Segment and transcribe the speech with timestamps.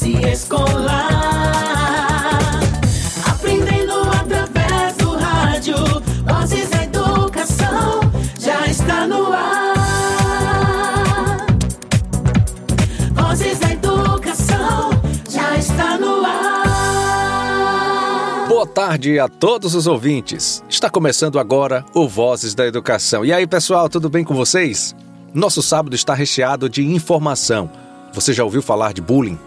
[0.00, 1.10] classe escolar.
[3.28, 5.76] Aprendendo através do rádio,
[6.24, 8.00] Vozes da Educação
[8.38, 11.46] já está no ar.
[13.14, 14.90] Vozes da Educação
[15.28, 16.40] já está no ar.
[18.48, 20.64] Boa tarde a todos os ouvintes.
[20.68, 23.24] Está começando agora o Vozes da Educação.
[23.24, 24.96] E aí, pessoal, tudo bem com vocês?
[25.32, 27.70] Nosso sábado está recheado de informação.
[28.12, 29.38] Você já ouviu falar de bullying?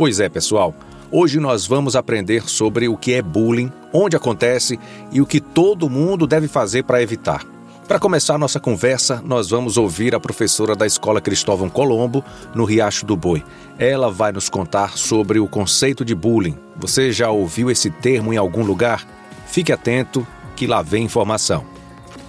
[0.00, 0.74] Pois é, pessoal.
[1.12, 4.80] Hoje nós vamos aprender sobre o que é bullying, onde acontece
[5.12, 7.44] e o que todo mundo deve fazer para evitar.
[7.86, 12.24] Para começar nossa conversa, nós vamos ouvir a professora da Escola Cristóvão Colombo,
[12.54, 13.44] no Riacho do Boi.
[13.78, 16.56] Ela vai nos contar sobre o conceito de bullying.
[16.78, 19.06] Você já ouviu esse termo em algum lugar?
[19.48, 21.62] Fique atento que lá vem informação.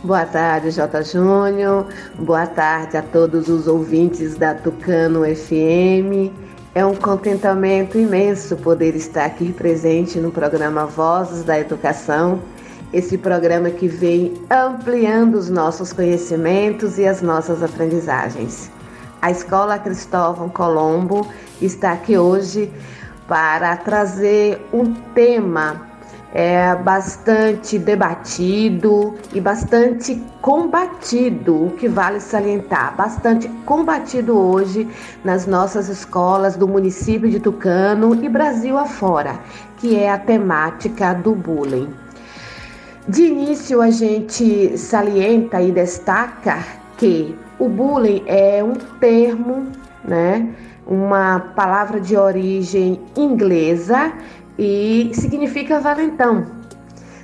[0.03, 1.03] Boa tarde, J.
[1.03, 1.88] Júnior.
[2.20, 6.51] Boa tarde a todos os ouvintes da Tucano FM.
[6.74, 12.42] É um contentamento imenso poder estar aqui presente no programa Vozes da Educação,
[12.94, 18.72] esse programa que vem ampliando os nossos conhecimentos e as nossas aprendizagens.
[19.22, 21.28] A Escola Cristóvão Colombo
[21.62, 22.72] está aqui hoje
[23.28, 25.91] para trazer um tema
[26.34, 34.88] é bastante debatido e bastante combatido, o que vale salientar, bastante combatido hoje
[35.24, 39.40] nas nossas escolas do município de Tucano e Brasil afora,
[39.78, 41.90] que é a temática do bullying.
[43.08, 46.59] De início, a gente salienta e destaca
[46.98, 49.68] que o bullying é um termo,
[50.04, 50.48] né,
[50.88, 54.14] uma palavra de origem inglesa
[54.58, 56.46] e significa valentão,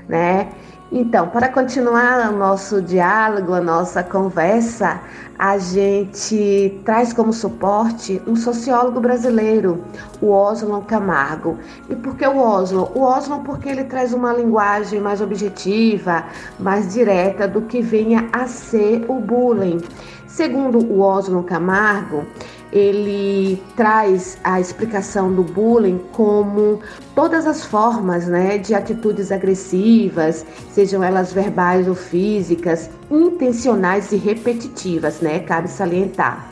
[0.07, 0.50] né?
[0.90, 5.01] Então, para continuar o nosso diálogo, a nossa conversa,
[5.38, 9.84] a gente traz como suporte um sociólogo brasileiro,
[10.22, 11.57] o Oslo Camargo.
[11.90, 12.90] E por que o Oslo?
[12.96, 16.24] O Oslo porque ele traz uma linguagem mais objetiva,
[16.57, 19.81] mais direta do que venha a ser o bullying.
[20.25, 22.25] Segundo o Oslo Camargo,
[22.72, 26.79] ele traz a explicação do bullying como
[27.16, 35.22] todas as formas né, de atitudes agressivas, sejam elas verbais ou físicas, intencionais e repetitivas,
[35.22, 36.51] né, cabe salientar,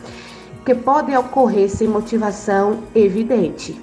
[0.65, 3.79] que podem ocorrer sem motivação evidente.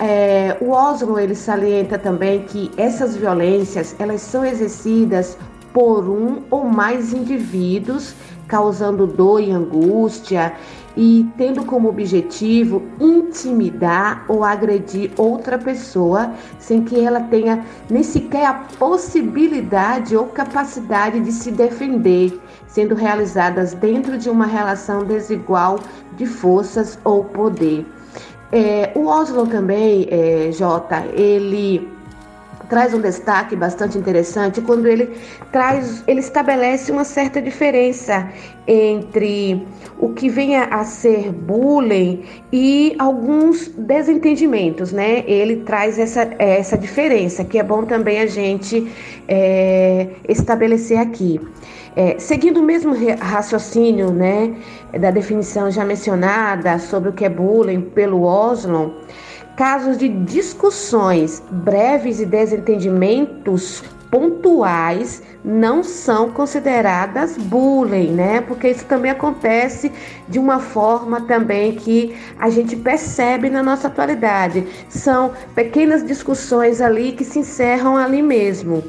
[0.00, 5.36] É, o Oslo ele salienta também que essas violências elas são exercidas
[5.72, 8.14] por um ou mais indivíduos,
[8.46, 10.54] causando dor e angústia
[10.98, 18.46] e tendo como objetivo intimidar ou agredir outra pessoa sem que ela tenha nem sequer
[18.46, 25.78] a possibilidade ou capacidade de se defender, sendo realizadas dentro de uma relação desigual
[26.16, 27.86] de forças ou poder.
[28.50, 31.88] É, o Oslo também, é, Jota, ele
[32.68, 35.10] traz um destaque bastante interessante quando ele
[35.50, 38.28] traz, ele estabelece uma certa diferença
[38.66, 39.66] entre
[39.98, 45.24] o que venha a ser bullying e alguns desentendimentos, né?
[45.26, 48.86] Ele traz essa, essa diferença que é bom também a gente
[49.26, 51.40] é, estabelecer aqui.
[51.96, 54.54] É, seguindo o mesmo raciocínio, né,
[55.00, 58.94] da definição já mencionada sobre o que é bullying pelo Oslo,
[59.58, 68.40] casos de discussões breves e desentendimentos pontuais não são consideradas bullying, né?
[68.40, 69.90] Porque isso também acontece
[70.28, 74.64] de uma forma também que a gente percebe na nossa atualidade.
[74.88, 78.84] São pequenas discussões ali que se encerram ali mesmo.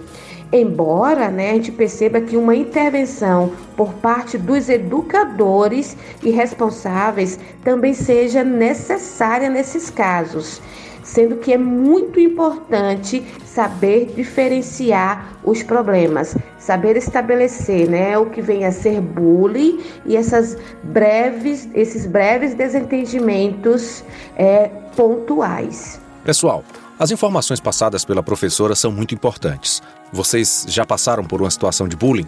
[0.52, 7.94] Embora né, a gente perceba que uma intervenção por parte dos educadores e responsáveis também
[7.94, 10.60] seja necessária nesses casos,
[11.04, 18.66] sendo que é muito importante saber diferenciar os problemas, saber estabelecer né, o que vem
[18.66, 24.04] a ser bullying e essas breves, esses breves desentendimentos
[24.36, 26.02] é, pontuais.
[26.24, 26.64] Pessoal,
[26.98, 29.82] as informações passadas pela professora são muito importantes.
[30.12, 32.28] Vocês já passaram por uma situação de bullying?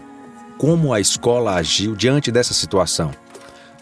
[0.58, 3.12] Como a escola agiu diante dessa situação?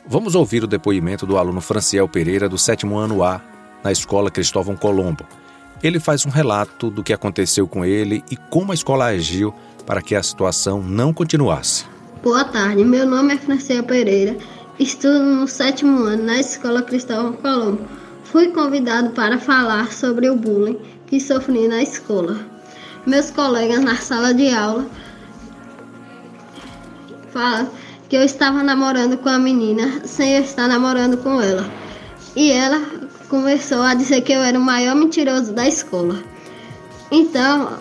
[0.08, 3.42] Vamos ouvir o depoimento do aluno Franciel Pereira, do sétimo ano A,
[3.84, 5.26] na escola Cristóvão Colombo.
[5.84, 9.54] Ele faz um relato do que aconteceu com ele e como a escola agiu
[9.86, 11.86] para que a situação não continuasse.
[12.24, 14.38] Boa tarde, meu nome é Franciel Pereira,
[14.80, 17.82] estudo no sétimo ano na escola Cristóvão Colombo.
[18.24, 22.59] Fui convidado para falar sobre o bullying que sofri na escola.
[23.06, 24.86] Meus colegas na sala de aula
[27.32, 27.70] falam
[28.10, 31.70] que eu estava namorando com a menina sem eu estar namorando com ela.
[32.36, 32.82] E ela
[33.30, 36.22] começou a dizer que eu era o maior mentiroso da escola.
[37.12, 37.80] Então,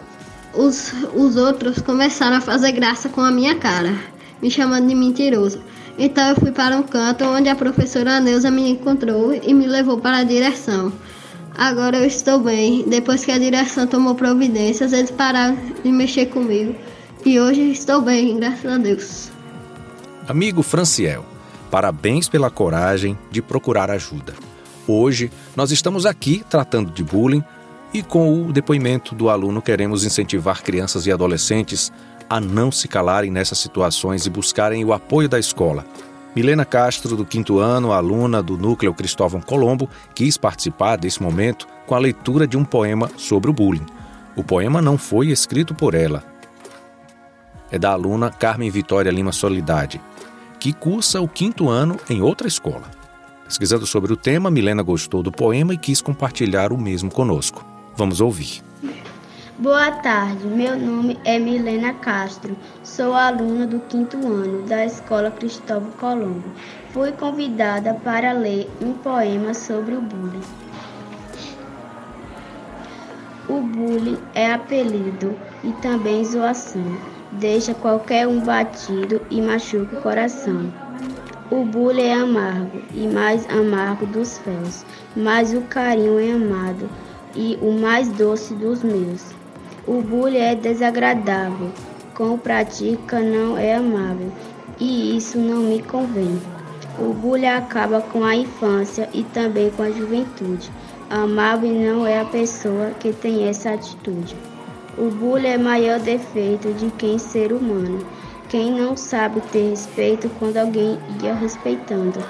[0.55, 3.95] os, os outros começaram a fazer graça com a minha cara,
[4.41, 5.61] me chamando de mentiroso.
[5.99, 9.99] Então eu fui para um canto onde a professora Neuza me encontrou e me levou
[9.99, 10.93] para a direção.
[11.59, 12.85] Agora eu estou bem.
[12.87, 16.73] Depois que a direção tomou providências, eles pararam de mexer comigo.
[17.27, 19.33] E hoje estou bem, graças a Deus.
[20.29, 21.27] Amigo Franciel,
[21.69, 24.35] parabéns pela coragem de procurar ajuda.
[24.87, 27.43] Hoje nós estamos aqui tratando de bullying
[27.93, 31.93] e com o depoimento do aluno queremos incentivar crianças e adolescentes
[32.31, 35.85] a não se calarem nessas situações e buscarem o apoio da escola.
[36.35, 41.95] Milena Castro, do quinto ano, aluna do Núcleo Cristóvão Colombo, quis participar desse momento com
[41.95, 43.87] a leitura de um poema sobre o bullying.
[44.37, 46.23] O poema não foi escrito por ela.
[47.71, 50.01] É da aluna Carmen Vitória Lima Solidade,
[50.61, 52.85] que cursa o quinto ano em outra escola.
[53.45, 57.65] Pesquisando sobre o tema, Milena gostou do poema e quis compartilhar o mesmo conosco.
[57.97, 58.68] Vamos ouvir.
[59.61, 65.91] Boa tarde, meu nome é Milena Castro, sou aluna do quinto ano da Escola Cristóvão
[65.99, 66.45] Colombo.
[66.91, 70.45] Fui convidada para ler um poema sobre o bullying.
[73.49, 75.35] O bullying é apelido
[75.65, 76.97] e também zoação,
[77.33, 80.73] deixa qualquer um batido e machuca o coração.
[81.51, 86.89] O bullying é amargo e mais amargo dos féus, mas o carinho é amado
[87.35, 89.38] e o mais doce dos meus.
[89.89, 91.73] O bullying é desagradável,
[92.13, 94.31] com prática não é amável,
[94.79, 96.39] e isso não me convém.
[96.99, 100.71] O bullying acaba com a infância e também com a juventude.
[101.09, 104.37] Amável não é a pessoa que tem essa atitude.
[104.99, 108.07] O bullying é maior defeito de quem ser humano.
[108.51, 112.23] Quem não sabe ter respeito quando alguém ia respeitando.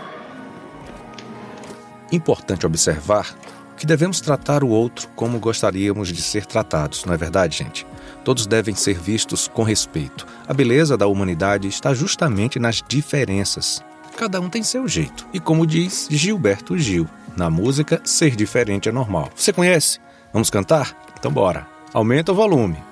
[2.12, 3.34] Importante observar
[3.78, 7.86] que devemos tratar o outro como gostaríamos de ser tratados, não é verdade, gente?
[8.24, 10.26] Todos devem ser vistos com respeito.
[10.46, 13.82] A beleza da humanidade está justamente nas diferenças.
[14.16, 15.26] Cada um tem seu jeito.
[15.32, 19.30] E como diz Gilberto Gil, na música Ser Diferente é Normal.
[19.34, 20.00] Você conhece?
[20.32, 20.94] Vamos cantar?
[21.18, 21.66] Então bora.
[21.94, 22.87] Aumenta o volume.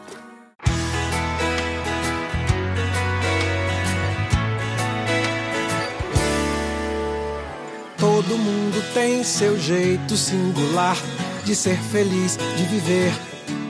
[9.26, 10.96] Seu jeito singular
[11.44, 13.12] de ser feliz, de viver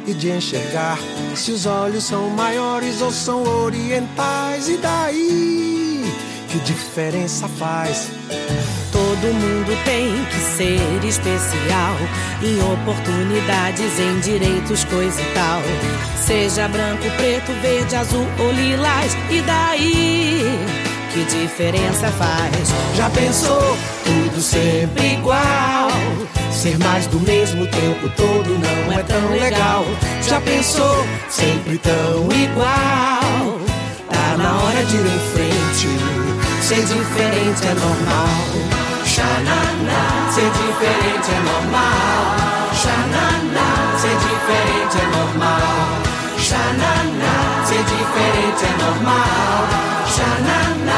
[0.07, 0.99] e de enxergar.
[1.35, 6.05] Se os olhos são maiores ou são orientais, e daí?
[6.51, 8.09] Que diferença faz?
[8.93, 11.97] Todo mundo tem que ser especial
[12.43, 15.61] em oportunidades, em direitos, coisa e tal.
[16.25, 20.86] Seja branco, preto, verde, azul ou lilás, e daí?
[21.17, 22.75] Que diferença faz?
[22.95, 23.77] Já pensou?
[24.05, 25.89] Tudo sempre igual.
[26.53, 29.87] Ser mais do mesmo tempo todo não é tão legal.
[30.23, 31.07] Já pensou?
[31.31, 33.61] Sempre tão igual.
[34.11, 35.89] Tá na hora de ir em frente.
[36.61, 38.37] Ser diferente é normal.
[39.07, 40.31] Xananá.
[40.35, 42.37] Ser diferente é normal.
[42.75, 43.99] Xananá.
[43.99, 45.87] Ser diferente é normal.
[46.39, 47.65] Xananá.
[47.65, 49.87] Ser diferente é normal.
[50.15, 50.96] Xananá.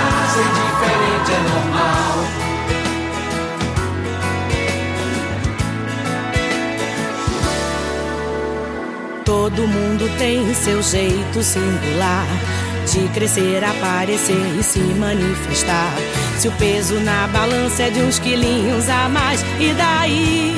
[9.58, 12.24] Todo mundo tem seu jeito singular
[12.86, 15.92] de crescer, aparecer e se manifestar.
[16.38, 20.54] Se o peso na balança é de uns quilinhos a mais, e daí?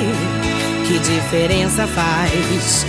[0.85, 2.85] Que diferença faz?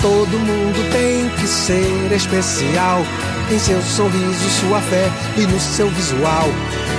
[0.00, 3.04] Todo mundo tem que ser especial.
[3.50, 6.46] Em seu sorriso, sua fé e no seu visual.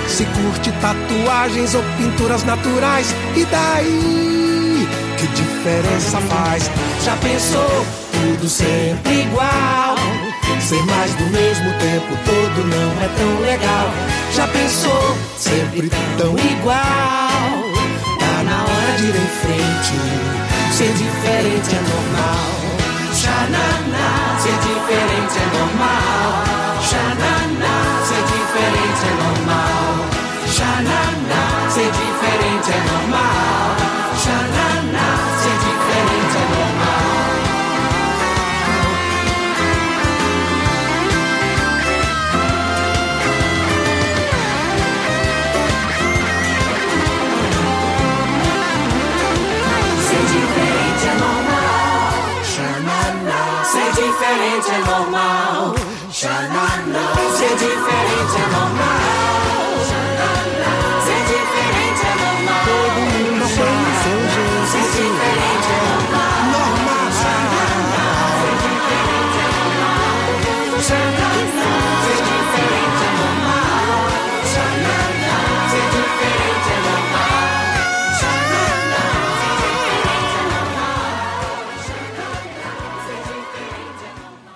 [0.06, 4.47] Se curte tatuagens ou pinturas naturais, e daí?
[5.18, 6.70] Que diferença faz?
[7.04, 7.84] Já pensou?
[8.12, 9.96] Tudo sempre igual.
[10.60, 13.90] Ser mais do mesmo tempo todo não é tão legal.
[14.32, 15.18] Já pensou?
[15.36, 16.78] Sempre tão igual.
[18.20, 19.96] Tá na hora de ir em frente.
[20.72, 22.58] Ser diferente é normal.
[23.12, 26.44] Xananá, ser diferente é normal.
[26.88, 29.90] Xananá, ser diferente é normal.
[30.46, 34.07] Xananá, ser diferente é normal.
[34.18, 35.08] Xananá,
[35.40, 37.18] ser diferente é normal.
[53.64, 55.74] Ser diferente é normal.
[56.10, 57.04] Xananá,
[57.36, 58.94] ser diferente é normal.
[59.88, 60.87] Xananá,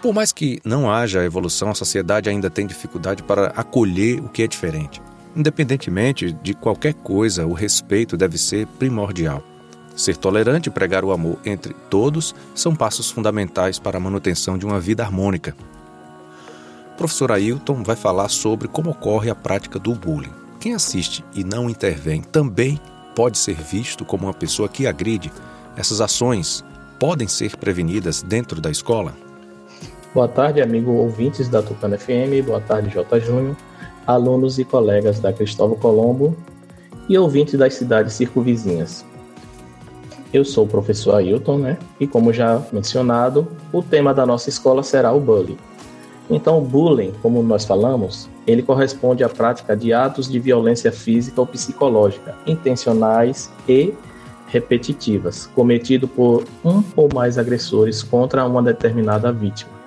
[0.02, 4.42] Por mais que não haja evolução, a sociedade ainda tem dificuldade para acolher o que
[4.42, 5.00] é diferente.
[5.37, 9.44] Independentemente de qualquer coisa, o respeito deve ser primordial.
[9.94, 14.66] Ser tolerante e pregar o amor entre todos são passos fundamentais para a manutenção de
[14.66, 15.54] uma vida harmônica.
[16.94, 20.32] O professor Ailton vai falar sobre como ocorre a prática do bullying.
[20.59, 22.80] Quem assiste e não intervém também
[23.14, 25.30] pode ser visto como uma pessoa que agride.
[25.76, 26.64] Essas ações
[26.99, 29.14] podem ser prevenidas dentro da escola?
[30.14, 32.45] Boa tarde, amigo ouvintes da Tucana FM.
[32.45, 33.19] Boa tarde, J.
[33.19, 33.57] Júnior,
[34.07, 36.37] alunos e colegas da Cristóvão Colombo
[37.09, 39.07] e ouvintes das cidades circunvizinhas.
[40.31, 41.78] Eu sou o professor Ailton, né?
[41.99, 45.57] E como já mencionado, o tema da nossa escola será o bullying.
[46.28, 51.40] Então, o bullying, como nós falamos, ele corresponde à prática de atos de violência física
[51.40, 53.95] ou psicológica, intencionais e
[54.49, 59.82] repetitivas, cometido por um ou mais agressores contra uma determinada vítima.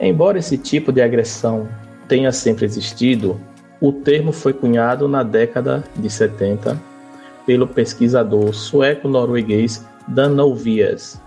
[0.00, 1.68] Embora esse tipo de agressão
[2.06, 3.40] tenha sempre existido,
[3.80, 6.80] o termo foi cunhado na década de 70
[7.46, 11.20] pelo pesquisador sueco-norueguês Dan Novias.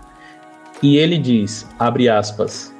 [0.82, 2.72] E ele diz, abre aspas,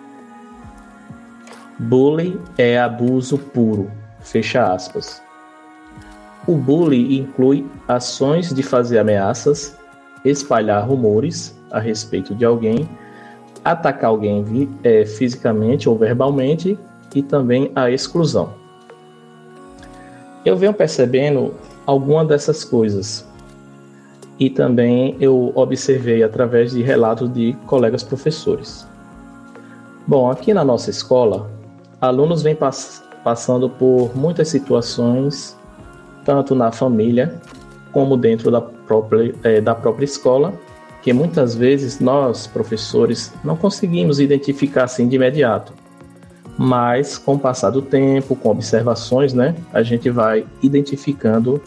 [1.79, 5.23] bullying é abuso puro, fecha aspas.
[6.47, 9.77] O bullying inclui ações de fazer ameaças,
[10.25, 12.89] espalhar rumores a respeito de alguém,
[13.64, 16.78] atacar alguém é, fisicamente ou verbalmente
[17.14, 18.50] e também a exclusão.
[20.45, 21.54] Eu venho percebendo
[21.87, 23.26] alguma dessas coisas
[24.38, 28.87] e também eu observei através de relatos de colegas professores.
[30.07, 31.49] Bom, aqui na nossa escola,
[32.00, 35.57] alunos vêm pass passando por muitas situações,
[36.25, 37.40] tanto na família
[37.92, 40.52] como dentro da própria, é, da própria escola,
[41.03, 45.75] que muitas vezes nós, professores, não conseguimos identificar assim de imediato.
[46.57, 51.61] Mas com o passar do tempo, com observações, né, a gente vai identificando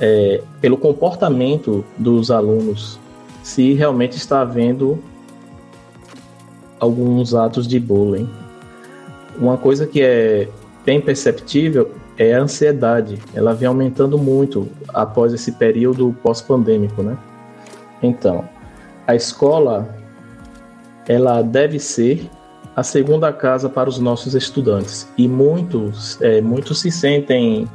[0.00, 3.00] é, pelo comportamento dos alunos
[3.42, 5.02] se realmente está havendo
[6.78, 8.28] alguns atos de bullying.
[9.36, 10.48] Uma coisa que é
[10.84, 13.18] bem perceptível é a ansiedade.
[13.34, 17.16] Ela vem aumentando muito após esse período pós-pandêmico, né?
[18.02, 18.48] Então,
[19.06, 19.94] a escola
[21.06, 22.30] ela deve ser
[22.76, 27.68] a segunda casa para os nossos estudantes e muitos, é, muitos se sentem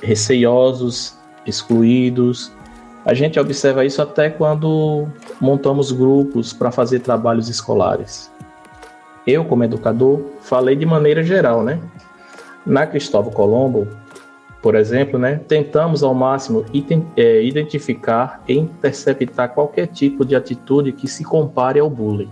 [0.00, 2.50] receiosos, excluídos.
[3.04, 5.06] A gente observa isso até quando
[5.40, 8.30] montamos grupos para fazer trabalhos escolares.
[9.26, 11.80] Eu, como educador, falei de maneira geral, né?
[12.64, 13.86] Na Cristóvão Colombo,
[14.64, 16.64] por exemplo, né, tentamos ao máximo
[17.18, 22.30] é, identificar e interceptar qualquer tipo de atitude que se compare ao bullying.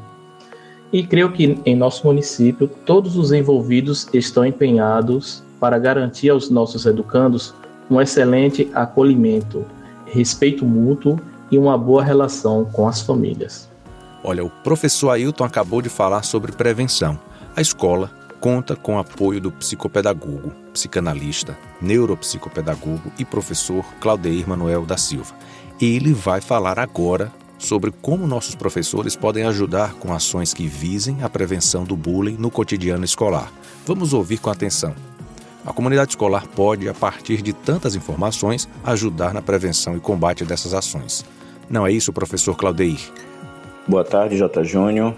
[0.90, 6.86] E creio que em nosso município todos os envolvidos estão empenhados para garantir aos nossos
[6.86, 7.54] educandos
[7.90, 9.66] um excelente acolhimento,
[10.06, 11.20] respeito mútuo
[11.50, 13.68] e uma boa relação com as famílias.
[14.24, 17.18] Olha, o professor Ailton acabou de falar sobre prevenção.
[17.54, 18.10] A escola
[18.42, 25.32] conta com o apoio do psicopedagogo, psicanalista, neuropsicopedagogo e professor Claudeir Manuel da Silva.
[25.80, 31.28] Ele vai falar agora sobre como nossos professores podem ajudar com ações que visem a
[31.28, 33.52] prevenção do bullying no cotidiano escolar.
[33.86, 34.92] Vamos ouvir com atenção.
[35.64, 40.74] A comunidade escolar pode, a partir de tantas informações, ajudar na prevenção e combate dessas
[40.74, 41.24] ações.
[41.70, 42.98] Não é isso, professor Claudeir?
[43.86, 44.64] Boa tarde, J.
[44.64, 45.14] Júnior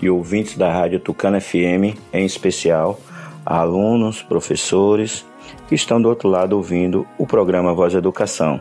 [0.00, 2.98] e ouvintes da Rádio Tucana FM, em especial
[3.44, 5.24] alunos, professores
[5.68, 8.60] que estão do outro lado ouvindo o programa Voz Educação.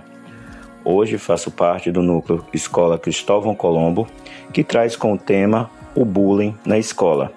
[0.83, 4.07] Hoje faço parte do núcleo Escola Cristóvão Colombo,
[4.53, 7.31] que traz com o tema o bullying na escola.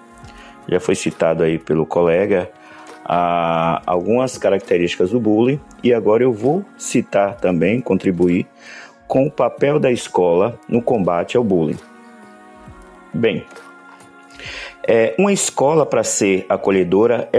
[0.67, 2.51] Já foi citado aí pelo colega
[3.03, 8.45] a algumas características do bullying e agora eu vou citar também, contribuir
[9.07, 11.79] com o papel da escola no combate ao bullying.
[13.11, 13.43] Bem,
[14.91, 17.29] é, uma escola, para ser acolhedora,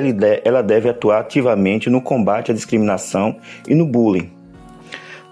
[0.44, 3.38] ela deve atuar ativamente no combate à discriminação
[3.68, 4.30] e no bullying.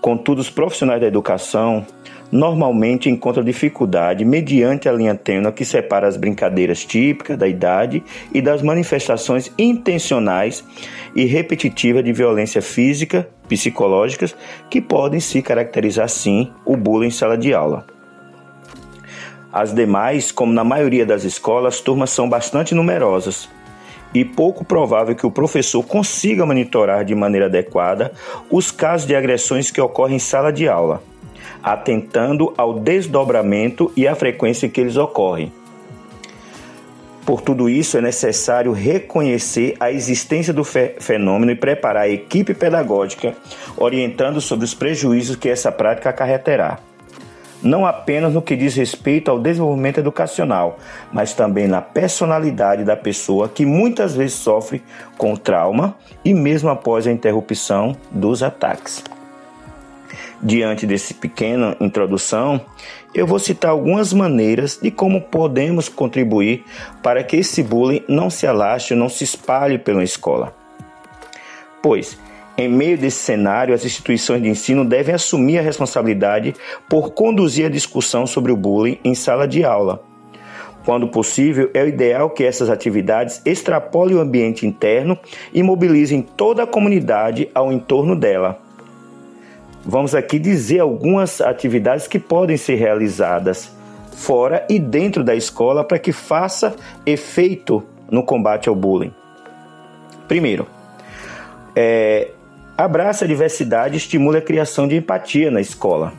[0.00, 1.86] Contudo, os profissionais da educação
[2.32, 8.02] normalmente encontra dificuldade mediante a linha tênue que separa as brincadeiras típicas da idade
[8.34, 10.64] e das manifestações intencionais
[11.14, 14.34] e repetitivas de violência física, psicológicas,
[14.68, 17.97] que podem se caracterizar sim o bullying em sala de aula.
[19.52, 23.48] As demais, como na maioria das escolas, as turmas são bastante numerosas
[24.14, 28.12] e pouco provável que o professor consiga monitorar de maneira adequada
[28.50, 31.02] os casos de agressões que ocorrem em sala de aula
[31.62, 35.52] atentando ao desdobramento e à frequência que eles ocorrem.
[37.24, 43.34] Por tudo isso, é necessário reconhecer a existência do fenômeno e preparar a equipe pedagógica
[43.76, 46.78] orientando sobre os prejuízos que essa prática acarreterá.
[47.62, 50.78] Não apenas no que diz respeito ao desenvolvimento educacional,
[51.12, 54.82] mas também na personalidade da pessoa que muitas vezes sofre
[55.16, 59.02] com trauma e mesmo após a interrupção dos ataques.
[60.40, 62.60] Diante desse pequena introdução,
[63.12, 66.64] eu vou citar algumas maneiras de como podemos contribuir
[67.02, 70.54] para que esse bullying não se alastre, não se espalhe pela escola.
[71.82, 72.16] Pois,
[72.58, 76.54] em meio desse cenário, as instituições de ensino devem assumir a responsabilidade
[76.88, 80.02] por conduzir a discussão sobre o bullying em sala de aula.
[80.84, 85.18] Quando possível, é o ideal que essas atividades extrapolem o ambiente interno
[85.54, 88.68] e mobilizem toda a comunidade ao entorno dela
[89.88, 93.74] vamos aqui dizer algumas atividades que podem ser realizadas
[94.12, 99.14] fora e dentro da escola para que faça efeito no combate ao bullying.
[100.26, 100.66] Primeiro,
[101.74, 102.32] é,
[102.78, 106.12] abraça a diversidade e estimula a criação de empatia na escola,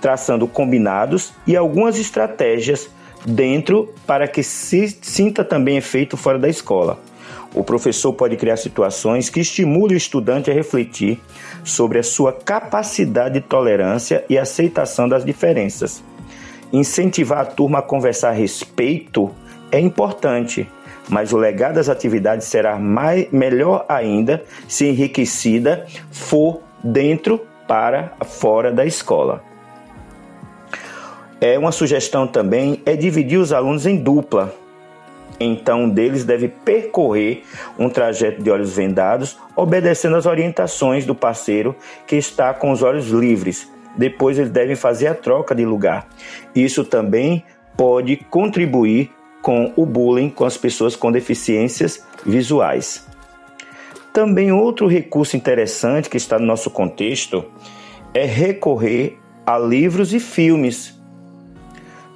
[0.00, 2.90] traçando combinados e algumas estratégias
[3.24, 6.98] dentro para que se sinta também efeito fora da escola.
[7.54, 11.20] O professor pode criar situações que estimulem o estudante a refletir
[11.62, 16.02] sobre a sua capacidade de tolerância e aceitação das diferenças.
[16.72, 19.30] Incentivar a turma a conversar a respeito
[19.70, 20.68] é importante,
[21.08, 28.72] mas o legado das atividades será mais, melhor ainda se enriquecida for dentro para fora
[28.72, 29.42] da escola.
[31.40, 34.54] É uma sugestão também é dividir os alunos em dupla
[35.38, 37.42] então, um deles deve percorrer
[37.78, 43.08] um trajeto de olhos vendados, obedecendo às orientações do parceiro que está com os olhos
[43.08, 43.70] livres.
[43.96, 46.06] Depois, eles devem fazer a troca de lugar.
[46.54, 47.44] Isso também
[47.76, 49.10] pode contribuir
[49.46, 53.06] com o bullying com as pessoas com deficiências visuais.
[54.12, 57.44] Também outro recurso interessante que está no nosso contexto
[58.12, 60.98] é recorrer a livros e filmes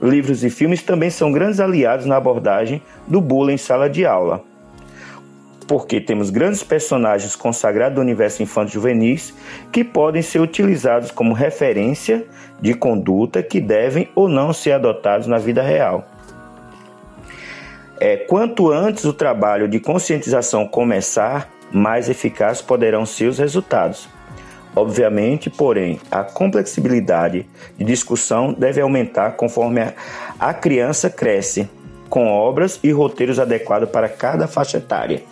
[0.03, 4.43] livros e filmes também são grandes aliados na abordagem do bullying em sala de aula.
[5.69, 9.33] Porque temos grandes personagens consagrados do universo infanto-juvenis
[9.71, 12.27] que podem ser utilizados como referência
[12.61, 16.05] de conduta que devem ou não ser adotados na vida real.
[18.01, 24.09] É, quanto antes o trabalho de conscientização começar, mais eficazes poderão ser os resultados.
[24.75, 29.83] Obviamente, porém, a complexibilidade de discussão deve aumentar conforme
[30.39, 31.69] a criança cresce,
[32.09, 35.23] com obras e roteiros adequados para cada faixa etária.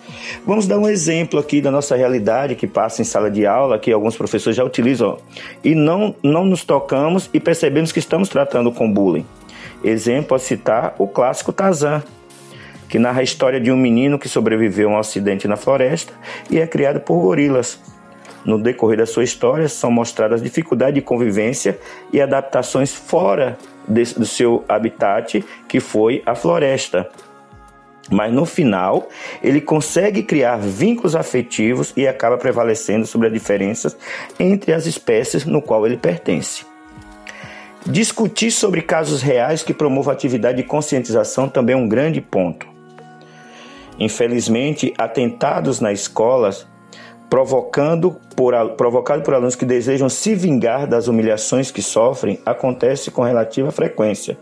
[0.47, 3.91] Vamos dar um exemplo aqui da nossa realidade que passa em sala de aula, que
[3.91, 5.17] alguns professores já utilizam,
[5.65, 9.27] e não, não nos tocamos e percebemos que estamos tratando com bullying.
[9.83, 12.03] Exemplo a citar o clássico Tarzan,
[12.89, 16.13] que narra a história de um menino que sobreviveu a um acidente na floresta
[16.51, 17.79] e é criado por gorilas
[18.45, 21.79] no decorrer da sua história, são mostradas dificuldades de convivência
[22.13, 27.09] e adaptações fora de, do seu habitat, que foi a floresta.
[28.11, 29.09] Mas no final,
[29.43, 33.97] ele consegue criar vínculos afetivos e acaba prevalecendo sobre as diferenças
[34.41, 36.65] entre as espécies no qual ele pertence.
[37.85, 42.78] Discutir sobre casos reais que promovam atividade de conscientização também é um grande ponto.
[43.99, 46.67] Infelizmente, atentados nas escolas
[47.29, 53.23] provocando por, provocado por alunos que desejam se vingar das humilhações que sofrem, acontece com
[53.23, 54.39] relativa frequência.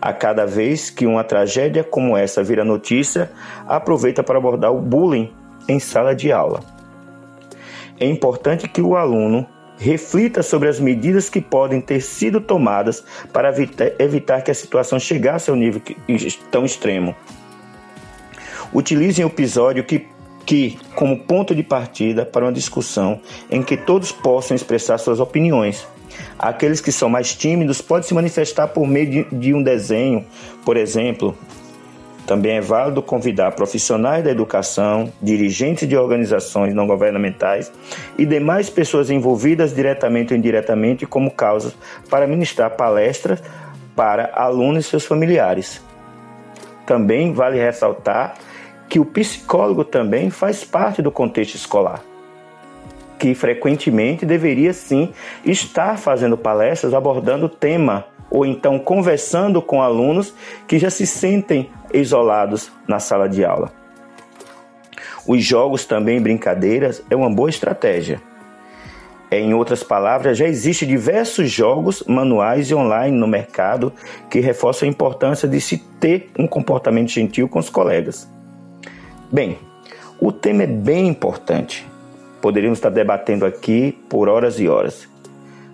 [0.00, 3.30] A cada vez que uma tragédia como essa vira notícia,
[3.66, 5.32] aproveita para abordar o bullying
[5.68, 6.60] em sala de aula.
[7.98, 9.46] É importante que o aluno
[9.78, 13.54] reflita sobre as medidas que podem ter sido tomadas para
[13.98, 15.80] evitar que a situação chegasse ao nível
[16.50, 17.14] tão extremo.
[18.76, 20.06] Utilize o episódio que
[20.44, 23.18] que como ponto de partida para uma discussão
[23.50, 25.88] em que todos possam expressar suas opiniões.
[26.38, 30.26] Aqueles que são mais tímidos podem se manifestar por meio de, de um desenho,
[30.62, 31.36] por exemplo.
[32.26, 37.72] Também é válido convidar profissionais da educação, dirigentes de organizações não governamentais
[38.18, 41.74] e demais pessoas envolvidas diretamente ou indiretamente como causas
[42.10, 43.42] para ministrar palestras
[43.96, 45.80] para alunos e seus familiares.
[46.84, 48.34] Também vale ressaltar
[48.88, 52.02] que o psicólogo também faz parte do contexto escolar,
[53.18, 55.12] que frequentemente deveria sim
[55.44, 60.34] estar fazendo palestras abordando o tema ou então conversando com alunos
[60.66, 63.72] que já se sentem isolados na sala de aula.
[65.26, 68.20] Os jogos também brincadeiras é uma boa estratégia.
[69.28, 73.92] Em outras palavras, já existem diversos jogos, manuais e online no mercado
[74.30, 78.35] que reforçam a importância de se ter um comportamento gentil com os colegas.
[79.30, 79.58] Bem,
[80.20, 81.84] o tema é bem importante.
[82.40, 85.08] Poderíamos estar debatendo aqui por horas e horas.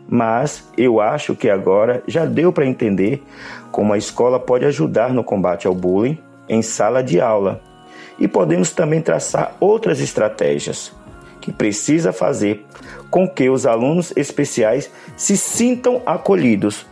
[0.08, 3.22] Mas eu acho que agora já deu para entender
[3.70, 7.60] como a escola pode ajudar no combate ao bullying em sala de aula.
[8.18, 10.90] E podemos também traçar outras estratégias
[11.38, 12.64] que precisa fazer
[13.10, 16.86] com que os alunos especiais se sintam acolhidos.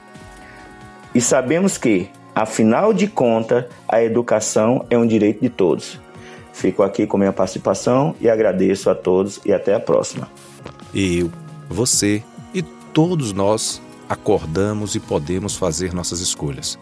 [1.15, 5.99] E sabemos que, afinal de contas, a educação é um direito de todos.
[6.61, 10.29] Fico aqui com minha participação e agradeço a todos e até a próxima.
[10.95, 11.33] Eu,
[11.71, 16.79] você e todos nós acordamos e podemos fazer nossas escolhas.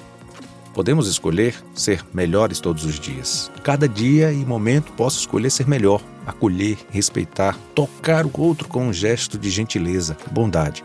[0.74, 3.52] Podemos escolher ser melhores todos os dias.
[3.62, 8.92] Cada dia e momento posso escolher ser melhor, acolher, respeitar, tocar o outro com um
[8.92, 10.84] gesto de gentileza, bondade.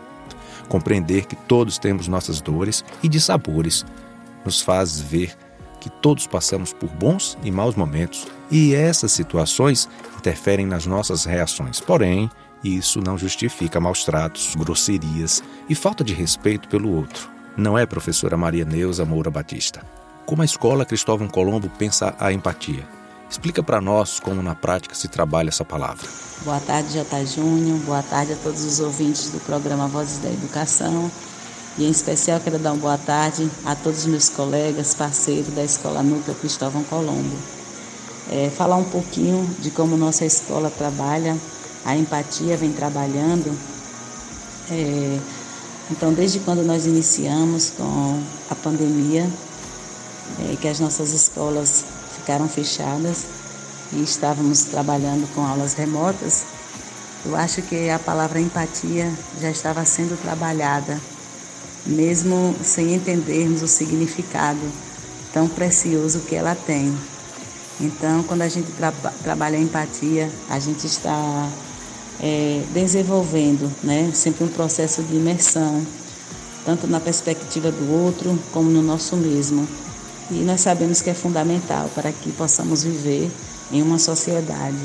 [0.68, 3.84] Compreender que todos temos nossas dores e de sabores
[4.44, 5.36] nos faz ver
[5.80, 11.80] que todos passamos por bons e maus momentos e essas situações interferem nas nossas reações.
[11.80, 12.30] Porém,
[12.62, 18.36] isso não justifica maus tratos, grosserias e falta de respeito pelo outro não é, professora
[18.36, 19.80] Maria Neuza Moura Batista?
[20.26, 22.84] Como a escola Cristóvão Colombo pensa a empatia?
[23.30, 26.08] Explica para nós como na prática se trabalha essa palavra.
[26.44, 27.26] Boa tarde, J.
[27.26, 27.78] Júnior.
[27.80, 31.10] Boa tarde a todos os ouvintes do programa Vozes da Educação.
[31.78, 35.64] E em especial quero dar uma boa tarde a todos os meus colegas, parceiros da
[35.64, 37.36] Escola Núcleo Cristóvão Colombo.
[38.30, 41.36] É, falar um pouquinho de como nossa escola trabalha,
[41.84, 43.56] a empatia vem trabalhando.
[44.70, 45.18] É,
[45.90, 49.28] então, desde quando nós iniciamos com a pandemia,
[50.40, 51.84] é, que as nossas escolas
[52.16, 53.26] ficaram fechadas
[53.92, 56.44] e estávamos trabalhando com aulas remotas,
[57.26, 61.00] eu acho que a palavra empatia já estava sendo trabalhada,
[61.86, 64.60] mesmo sem entendermos o significado
[65.32, 66.94] tão precioso que ela tem.
[67.80, 71.48] Então, quando a gente tra trabalha a empatia, a gente está
[72.20, 75.84] é, desenvolvendo né, sempre um processo de imersão,
[76.64, 79.66] tanto na perspectiva do outro como no nosso mesmo.
[80.30, 83.30] E nós sabemos que é fundamental para que possamos viver
[83.70, 84.78] em uma sociedade.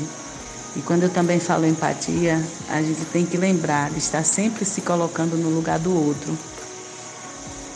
[0.76, 4.80] E quando eu também falo empatia, a gente tem que lembrar de estar sempre se
[4.80, 6.36] colocando no lugar do outro.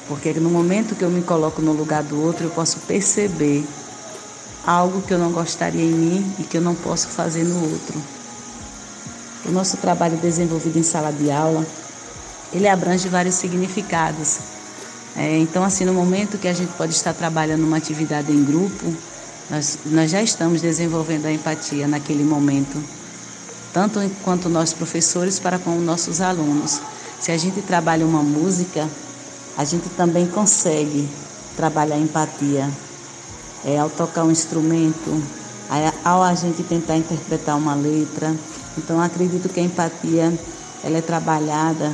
[0.06, 3.64] Porque no momento que eu me coloco no lugar do outro, eu posso perceber
[4.66, 8.00] algo que eu não gostaria em mim e que eu não posso fazer no outro.
[9.46, 11.64] O nosso trabalho desenvolvido em sala de aula,
[12.52, 14.38] ele abrange vários significados.
[15.16, 18.92] É, então, assim, no momento que a gente pode estar trabalhando uma atividade em grupo,
[19.50, 22.82] nós, nós já estamos desenvolvendo a empatia naquele momento,
[23.72, 26.80] tanto quanto nós professores para com nossos alunos.
[27.20, 28.88] Se a gente trabalha uma música,
[29.56, 31.08] a gente também consegue
[31.56, 32.68] trabalhar a empatia.
[33.64, 35.22] É, ao tocar um instrumento,
[36.04, 38.34] ao a gente tentar interpretar uma letra,
[38.76, 40.32] então acredito que a empatia
[40.82, 41.92] ela é trabalhada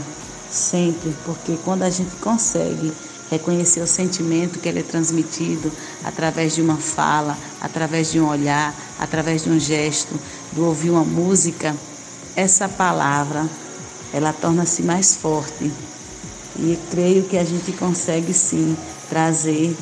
[0.51, 2.93] sempre, porque quando a gente consegue
[3.31, 5.71] reconhecer o sentimento que ele é transmitido
[6.05, 10.19] através de uma fala, através de um olhar, através de um gesto,
[10.53, 11.75] do ouvir uma música,
[12.35, 13.49] essa palavra
[14.13, 15.71] ela torna-se mais forte.
[16.59, 18.77] E creio que a gente consegue sim
[19.09, 19.77] trazer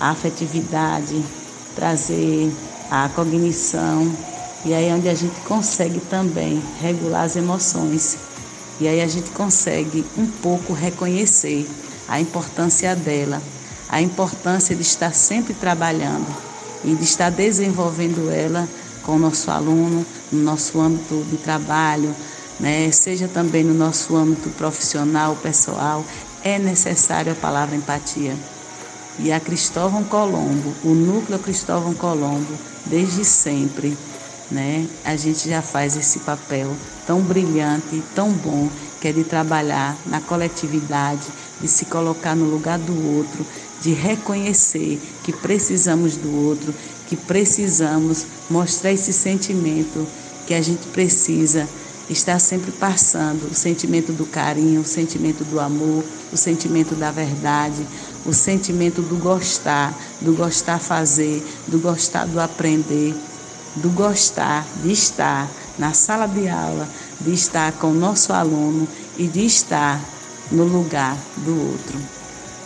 [0.00, 1.22] a afetividade,
[1.76, 2.50] trazer
[2.90, 4.10] a cognição,
[4.64, 8.16] e aí é onde a gente consegue também regular as emoções.
[8.80, 11.68] E aí a gente consegue um pouco reconhecer
[12.08, 13.42] a importância dela,
[13.88, 16.26] a importância de estar sempre trabalhando
[16.84, 18.68] e de estar desenvolvendo ela
[19.02, 22.14] com o nosso aluno, no nosso âmbito de trabalho,
[22.58, 22.90] né?
[22.90, 26.04] seja também no nosso âmbito profissional, pessoal,
[26.42, 28.34] é necessário a palavra empatia.
[29.18, 32.54] E a Cristóvão Colombo, o núcleo Cristóvão Colombo,
[32.86, 33.96] desde sempre,
[34.50, 34.86] né?
[35.04, 36.74] A gente já faz esse papel
[37.06, 38.68] tão brilhante, tão bom,
[39.00, 41.26] que é de trabalhar na coletividade,
[41.60, 43.44] de se colocar no lugar do outro,
[43.80, 46.74] de reconhecer que precisamos do outro,
[47.08, 50.06] que precisamos mostrar esse sentimento
[50.46, 51.68] que a gente precisa
[52.08, 57.86] estar sempre passando, o sentimento do carinho, o sentimento do amor, o sentimento da verdade,
[58.24, 63.14] o sentimento do gostar, do gostar fazer, do gostar do aprender
[63.76, 66.88] do gostar de estar na sala de aula,
[67.20, 70.00] de estar com o nosso aluno e de estar
[70.50, 71.98] no lugar do outro.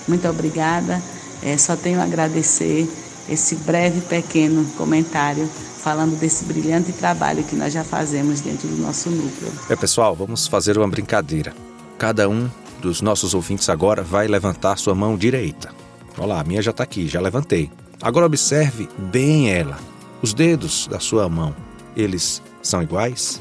[0.09, 1.03] Muito obrigada.
[1.43, 2.91] É, só tenho a agradecer
[3.29, 9.11] esse breve, pequeno comentário falando desse brilhante trabalho que nós já fazemos dentro do nosso
[9.11, 9.53] núcleo.
[9.69, 11.53] É, pessoal, vamos fazer uma brincadeira.
[11.99, 12.49] Cada um
[12.85, 15.71] dos nossos ouvintes agora vai levantar sua mão direita.
[16.19, 17.73] Olha lá, a minha já está aqui, já levantei.
[18.03, 19.79] Agora observe bem ela.
[20.21, 21.57] Os dedos da sua mão,
[21.97, 23.41] eles são iguais?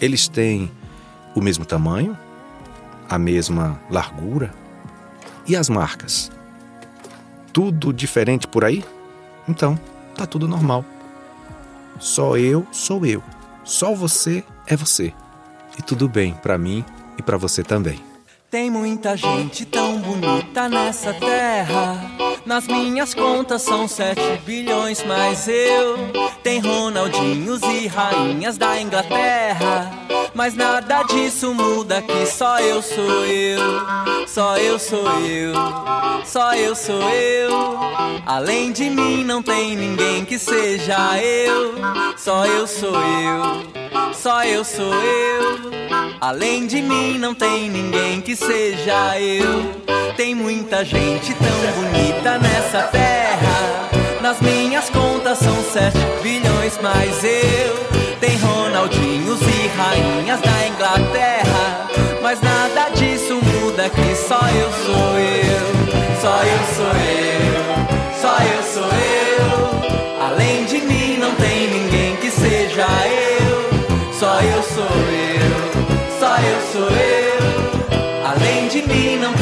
[0.00, 0.70] Eles têm
[1.34, 2.16] o mesmo tamanho?
[3.08, 4.54] A mesma largura?
[5.48, 6.30] E as marcas?
[7.52, 8.84] Tudo diferente por aí?
[9.48, 9.76] Então,
[10.14, 10.84] tá tudo normal.
[11.98, 13.20] Só eu sou eu.
[13.64, 15.12] Só você é você.
[15.76, 16.84] E tudo bem para mim
[17.18, 18.13] e para você também.
[18.54, 22.08] Tem muita gente tão bonita nessa terra.
[22.46, 25.98] Nas minhas contas são 7 bilhões, mas eu.
[26.40, 29.90] Tem Ronaldinhos e rainhas da Inglaterra.
[30.32, 33.58] Mas nada disso muda que só eu sou eu.
[34.28, 35.52] Só eu sou eu.
[36.24, 37.50] Só eu sou eu.
[38.24, 41.74] Além de mim não tem ninguém que seja eu.
[42.16, 44.14] Só eu sou eu.
[44.14, 45.83] Só eu sou eu.
[46.26, 49.74] Além de mim não tem ninguém que seja eu.
[50.16, 53.90] Tem muita gente tão bonita nessa terra.
[54.22, 57.74] Nas minhas contas são 7 bilhões, mas eu.
[58.20, 61.90] Tem Ronaldinhos e rainhas da Inglaterra.
[62.22, 66.20] Mas nada disso muda que só eu sou eu.
[66.22, 67.64] Só eu sou eu.
[68.22, 70.24] Só eu sou eu.
[70.24, 74.14] Além de mim não tem ninguém que seja eu.
[74.18, 75.23] Só eu sou eu.
[78.86, 79.33] Além de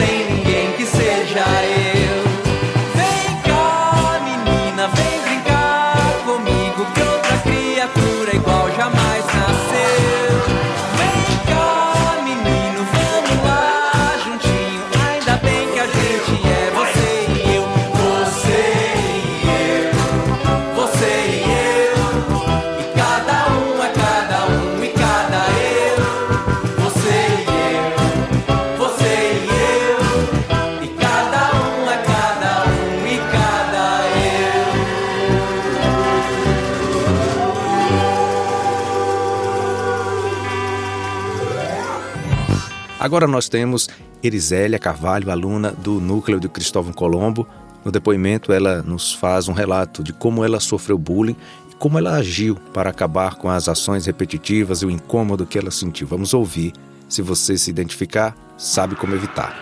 [43.03, 43.89] Agora nós temos
[44.23, 47.49] Erizélia Carvalho, aluna do núcleo de Cristóvão Colombo.
[47.85, 51.35] No depoimento, ela nos faz um relato de como ela sofreu bullying
[51.69, 55.73] e como ela agiu para acabar com as ações repetitivas e o incômodo que ela
[55.73, 56.07] sentiu.
[56.07, 56.75] Vamos ouvir.
[57.09, 59.53] Se você se identificar, sabe como evitar.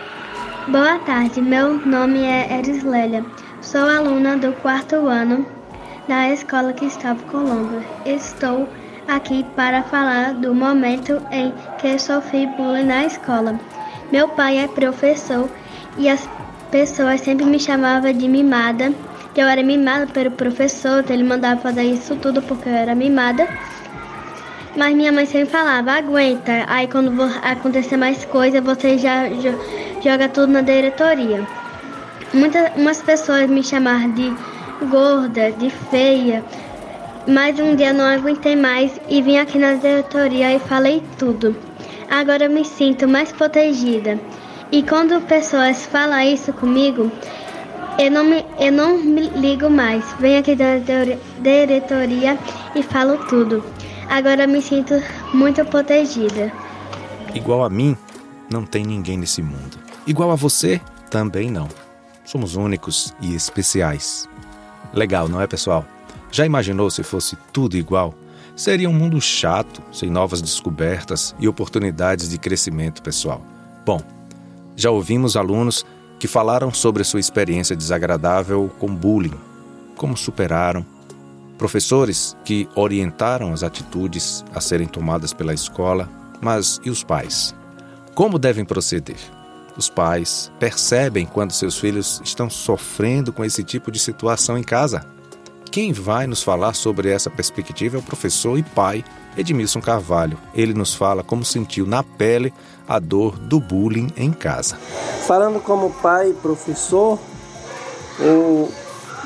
[0.68, 3.24] Boa tarde, meu nome é Erislélia.
[3.62, 5.46] Sou aluna do quarto ano
[6.06, 7.82] da Escola Cristóvão Colombo.
[8.04, 8.68] Estou
[9.16, 13.58] aqui para falar do momento em que sofri bullying na escola.
[14.12, 15.48] Meu pai é professor
[15.96, 16.28] e as
[16.70, 18.92] pessoas sempre me chamavam de mimada.
[19.36, 23.46] Eu era mimada pelo professor, então ele mandava fazer isso tudo porque eu era mimada.
[24.76, 26.64] Mas minha mãe sempre falava, aguenta.
[26.68, 29.58] Aí quando acontecer mais coisa, você já jo-
[30.02, 31.46] joga tudo na diretoria.
[32.32, 34.32] Muitas umas pessoas me chamaram de
[34.88, 36.44] gorda, de feia.
[37.26, 41.54] Mas um dia não aguentei mais e vim aqui na diretoria e falei tudo.
[42.10, 44.18] Agora me sinto mais protegida.
[44.72, 47.10] E quando pessoas falam isso comigo,
[47.98, 50.04] eu não me, eu não me ligo mais.
[50.18, 52.38] Venho aqui dire- diretoria
[52.74, 53.64] e falo tudo.
[54.08, 54.94] Agora me sinto
[55.34, 56.52] muito protegida.
[57.34, 57.96] Igual a mim,
[58.50, 59.78] não tem ninguém nesse mundo.
[60.06, 60.80] Igual a você,
[61.10, 61.68] também não.
[62.24, 64.28] Somos únicos e especiais.
[64.92, 65.84] Legal, não é, pessoal?
[66.30, 68.14] Já imaginou se fosse tudo igual?
[68.54, 73.42] Seria um mundo chato, sem novas descobertas e oportunidades de crescimento pessoal.
[73.84, 74.00] Bom,
[74.76, 75.84] já ouvimos alunos
[76.18, 79.34] que falaram sobre sua experiência desagradável com bullying,
[79.96, 80.84] como superaram,
[81.58, 86.08] professores que orientaram as atitudes a serem tomadas pela escola,
[86.40, 87.54] mas e os pais?
[88.14, 89.18] Como devem proceder?
[89.76, 95.06] Os pais percebem quando seus filhos estão sofrendo com esse tipo de situação em casa?
[95.70, 99.04] Quem vai nos falar sobre essa perspectiva é o professor e pai
[99.36, 100.36] Edmilson Carvalho.
[100.52, 102.52] Ele nos fala como sentiu na pele
[102.88, 104.76] a dor do bullying em casa.
[105.26, 107.20] Falando como pai e professor,
[108.18, 108.68] o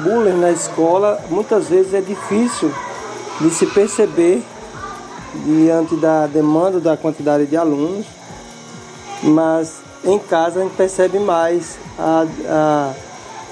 [0.00, 2.70] bullying na escola muitas vezes é difícil
[3.40, 4.42] de se perceber
[5.46, 8.04] diante da demanda da quantidade de alunos,
[9.22, 12.94] mas em casa a gente percebe mais a, a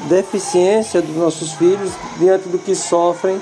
[0.09, 3.41] deficiência dos nossos filhos diante do que sofrem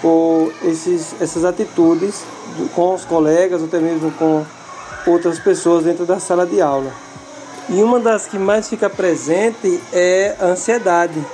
[0.00, 2.22] por esses, essas atitudes
[2.74, 4.44] com os colegas ou até mesmo com
[5.06, 6.92] outras pessoas dentro da sala de aula.
[7.68, 11.24] E uma das que mais fica presente é a ansiedade.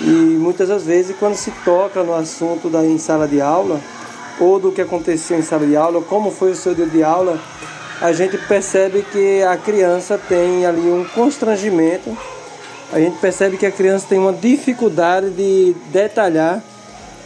[0.00, 3.80] E muitas das vezes, quando se toca no assunto da em sala de aula,
[4.38, 7.40] ou do que aconteceu em sala de aula, como foi o seu dia de aula,
[8.00, 12.16] a gente percebe que a criança tem ali um constrangimento,
[12.92, 16.62] a gente percebe que a criança tem uma dificuldade de detalhar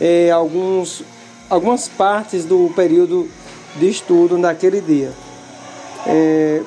[0.00, 1.02] é, alguns,
[1.50, 3.28] algumas partes do período
[3.76, 5.12] de estudo naquele dia.
[6.06, 6.62] É,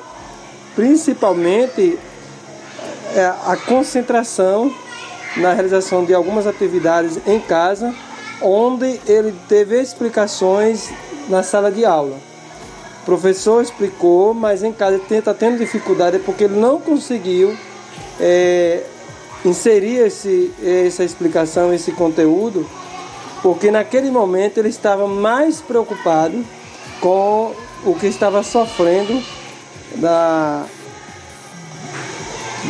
[0.74, 1.98] principalmente
[3.14, 4.72] é, a concentração
[5.36, 7.94] na realização de algumas atividades em casa,
[8.40, 10.90] onde ele teve explicações
[11.28, 12.16] na sala de aula.
[13.02, 17.56] O professor explicou, mas em casa ele está tendo dificuldade porque ele não conseguiu
[18.20, 18.82] é,
[19.44, 22.68] inserir esse, essa explicação, esse conteúdo,
[23.42, 26.44] porque naquele momento ele estava mais preocupado
[27.00, 27.52] com
[27.84, 29.20] o que estava sofrendo
[29.96, 30.64] da,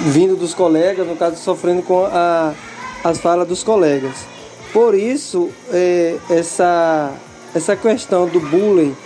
[0.07, 2.55] vindo dos colegas, no caso, sofrendo com a,
[3.05, 4.17] as falas dos colegas.
[4.73, 7.13] Por isso, é, essa,
[7.55, 8.97] essa questão do bullying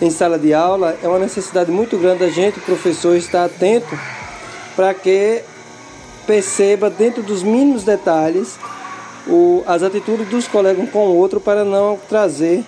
[0.00, 3.96] em sala de aula é uma necessidade muito grande da gente, professor, estar atento
[4.74, 5.42] para que
[6.26, 8.58] perceba dentro dos mínimos detalhes
[9.26, 12.64] o, as atitudes dos colegas um com o outro para não trazer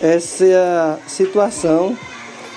[0.00, 1.96] essa situação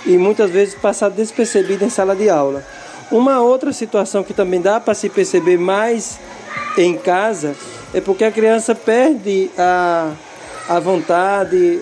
[0.06, 2.64] e muitas vezes passar despercebida em sala de aula.
[3.12, 6.20] Uma outra situação que também dá para se perceber mais
[6.78, 7.56] em casa
[7.94, 10.12] é porque a criança perde a,
[10.68, 11.82] a vontade,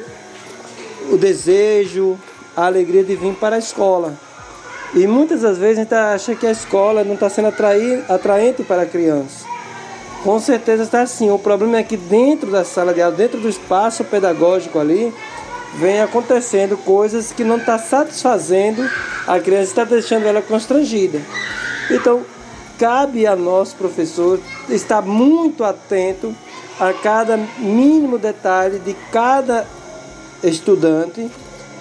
[1.10, 2.20] o desejo,
[2.56, 4.14] a alegria de vir para a escola.
[4.94, 8.62] E muitas das vezes a gente acha que a escola não está sendo atrair, atraente
[8.64, 9.46] para a criança.
[10.24, 11.32] Com certeza está assim.
[11.32, 15.14] O problema é que dentro da sala de aula, dentro do espaço pedagógico ali,
[15.76, 18.88] vem acontecendo coisas que não está satisfazendo
[19.26, 21.22] a criança, está deixando ela constrangida.
[21.90, 22.22] Então,
[22.78, 26.36] cabe a nós, professor, estar muito atento
[26.80, 29.66] a cada mínimo detalhe de cada
[30.44, 31.30] estudante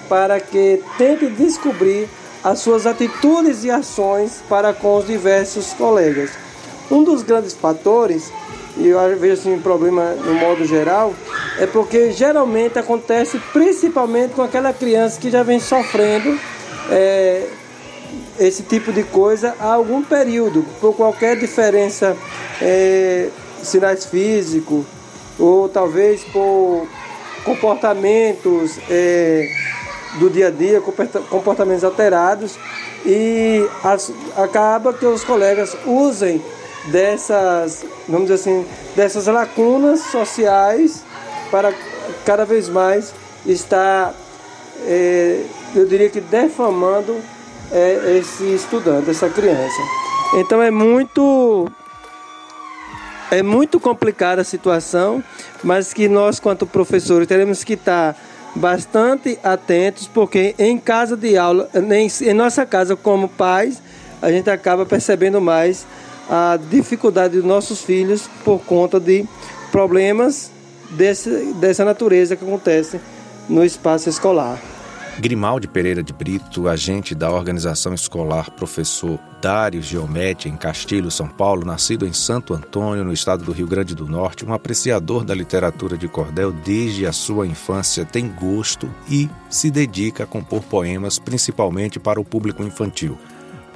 [0.08, 2.08] para que tente descobrir
[2.42, 6.30] as suas atitudes e ações para com os diversos colegas.
[6.90, 8.32] Um dos grandes fatores
[8.76, 11.14] e eu vejo assim um problema no modo geral,
[11.58, 16.38] é porque geralmente acontece principalmente com aquela criança que já vem sofrendo
[16.90, 17.46] é,
[18.38, 22.16] esse tipo de coisa há algum período, por qualquer diferença,
[22.60, 23.28] é,
[23.62, 24.84] sinais físicos,
[25.38, 26.86] ou talvez por
[27.44, 29.48] comportamentos é,
[30.18, 30.80] do dia a dia,
[31.28, 32.58] comportamentos alterados,
[33.04, 36.42] e as, acaba que os colegas usem
[36.86, 41.04] dessas, vamos dizer assim, dessas lacunas sociais
[41.50, 41.72] para
[42.24, 43.12] cada vez mais
[43.46, 44.14] estar,
[44.86, 45.44] é,
[45.74, 47.16] eu diria que defamando
[47.72, 49.80] é, esse estudante, essa criança.
[50.34, 51.68] Então é muito
[53.30, 55.22] é muito complicada a situação,
[55.62, 58.16] mas que nós, quanto professores, teremos que estar
[58.54, 63.82] bastante atentos, porque em casa de aula, em nossa casa como pais,
[64.20, 65.86] a gente acaba percebendo mais
[66.28, 69.24] a dificuldade dos nossos filhos por conta de
[69.72, 70.50] problemas
[70.90, 73.00] desse, dessa natureza que acontece
[73.48, 74.60] no espaço escolar.
[75.20, 81.64] Grimaldi Pereira de Brito, agente da organização escolar Professor Dário Geomete, em Castilho, São Paulo,
[81.64, 85.98] nascido em Santo Antônio, no estado do Rio Grande do Norte, um apreciador da literatura
[85.98, 92.00] de cordel desde a sua infância, tem gosto e se dedica a compor poemas principalmente
[92.00, 93.18] para o público infantil.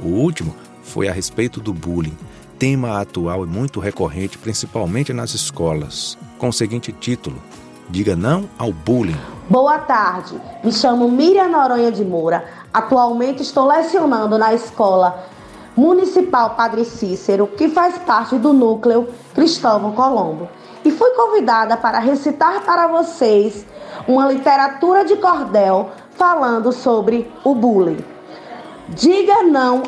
[0.00, 2.16] O último foi a respeito do bullying
[2.58, 7.42] tema atual e muito recorrente, principalmente nas escolas, com o seguinte título:
[7.88, 9.20] Diga não ao bullying.
[9.48, 12.44] Boa tarde, me chamo Miriam Noronha de Moura.
[12.72, 15.22] Atualmente estou lecionando na escola
[15.76, 20.48] Municipal Padre Cícero, que faz parte do núcleo Cristóvão Colombo.
[20.82, 23.66] E fui convidada para recitar para vocês
[24.08, 28.02] uma literatura de cordel falando sobre o bullying.
[28.88, 29.82] Diga não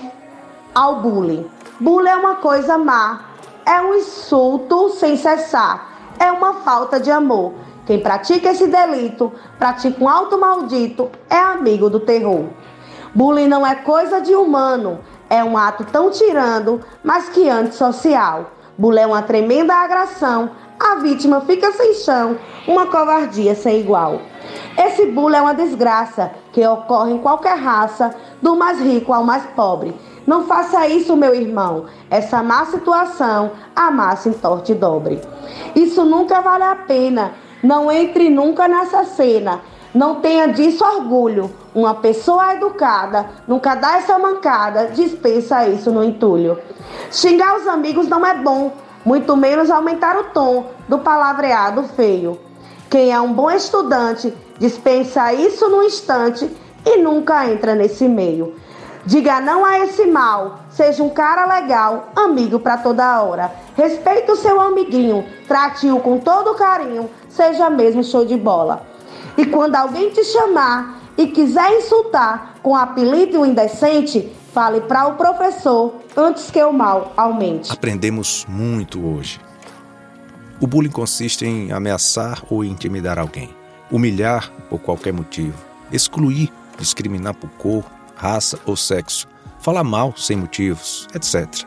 [0.75, 1.47] ao bullying.
[1.81, 3.25] Bullying é uma coisa má,
[3.65, 7.55] é um insulto sem cessar, é uma falta de amor.
[7.87, 12.47] Quem pratica esse delito, pratica um alto maldito, é amigo do terror.
[13.15, 14.99] Bullying não é coisa de humano,
[15.31, 18.51] é um ato tão tirando, mas que antissocial.
[18.77, 24.21] Bullying é uma tremenda agressão, a vítima fica sem chão, uma covardia sem igual.
[24.77, 29.45] Esse bullying é uma desgraça que ocorre em qualquer raça, do mais rico ao mais
[29.55, 29.95] pobre.
[30.27, 31.87] Não faça isso, meu irmão.
[32.11, 35.21] Essa má situação amassa em torte dobre.
[35.75, 37.33] Isso nunca vale a pena.
[37.67, 39.61] Não entre nunca nessa cena.
[39.93, 41.51] Não tenha disso orgulho.
[41.75, 46.61] Uma pessoa educada nunca dá essa mancada, dispensa isso no entulho.
[47.11, 48.71] Xingar os amigos não é bom,
[49.05, 50.67] muito menos aumentar o tom.
[50.87, 52.39] do palavreado feio.
[52.89, 56.49] Quem é um bom estudante dispensa isso no instante
[56.85, 58.55] e nunca entra nesse meio.
[59.07, 63.53] Diga não a esse mal, seja um cara legal, amigo para toda hora.
[63.77, 68.85] Respeite o seu amiguinho, trate-o com todo carinho, seja mesmo show de bola.
[69.39, 75.95] E quando alguém te chamar e quiser insultar com apelido indecente, fale para o professor
[76.17, 77.73] antes que o mal aumente.
[77.73, 79.41] Aprendemos muito hoje.
[80.61, 83.51] O bullying consiste em ameaçar ou intimidar alguém,
[83.89, 85.55] humilhar por qualquer motivo,
[85.93, 87.85] excluir, discriminar por cor,
[88.17, 89.27] raça ou sexo,
[89.61, 91.67] falar mal sem motivos, etc.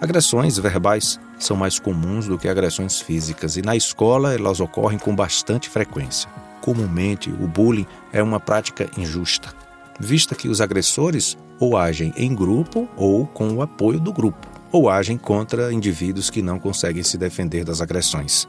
[0.00, 5.14] Agressões verbais são mais comuns do que agressões físicas e na escola elas ocorrem com
[5.14, 6.28] bastante frequência.
[6.60, 9.52] Comumente, o bullying é uma prática injusta,
[9.98, 14.88] vista que os agressores ou agem em grupo ou com o apoio do grupo, ou
[14.88, 18.48] agem contra indivíduos que não conseguem se defender das agressões.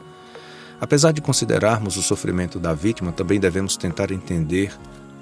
[0.80, 4.72] Apesar de considerarmos o sofrimento da vítima, também devemos tentar entender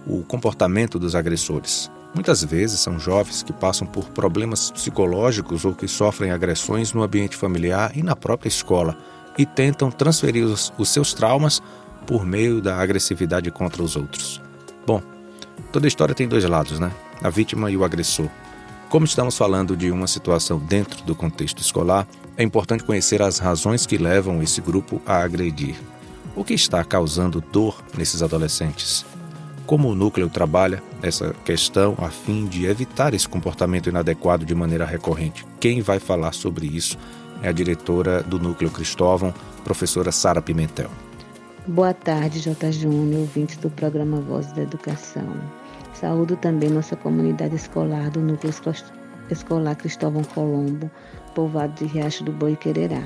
[0.07, 1.91] o comportamento dos agressores.
[2.15, 7.37] Muitas vezes são jovens que passam por problemas psicológicos ou que sofrem agressões no ambiente
[7.37, 8.97] familiar e na própria escola
[9.39, 11.63] e tentam transferir os, os seus traumas
[12.07, 14.43] por meio da agressividade contra os outros.
[14.87, 15.01] Bom,
[15.71, 16.93] toda história tem dois lados, né?
[17.23, 18.29] A vítima e o agressor.
[18.91, 23.87] Como estamos falando de uma situação dentro do contexto escolar, é importante conhecer as razões
[23.87, 25.77] que levam esse grupo a agredir.
[26.37, 29.07] O que está causando dor nesses adolescentes?
[29.73, 34.85] Como o núcleo trabalha essa questão a fim de evitar esse comportamento inadequado de maneira
[34.85, 35.47] recorrente?
[35.59, 36.99] Quem vai falar sobre isso
[37.43, 39.33] é a diretora do Núcleo Cristóvão,
[39.65, 40.91] professora Sara Pimentel.
[41.67, 42.71] Boa tarde, J.
[42.71, 45.41] Júnior, ouvintes do programa Voz da Educação.
[45.95, 48.53] Saúdo também nossa comunidade escolar do Núcleo
[49.31, 50.91] Escolar Cristóvão Colombo,
[51.35, 53.03] povoado de Riacho do Boi Quererá.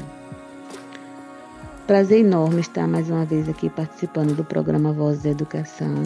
[1.86, 6.02] Prazer enorme estar mais uma vez aqui participando do programa Voz da Educação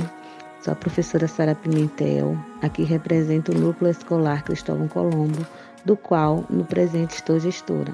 [0.62, 5.46] Sou a professora Sara Pimentel, aqui represento o Núcleo Escolar Cristóvão Colombo,
[5.86, 7.90] do qual, no presente, estou gestora.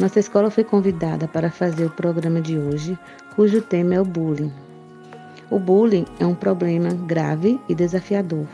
[0.00, 2.98] Nossa escola foi convidada para fazer o programa de hoje,
[3.36, 4.52] cujo tema é o bullying.
[5.48, 8.48] O bullying é um problema grave e desafiador,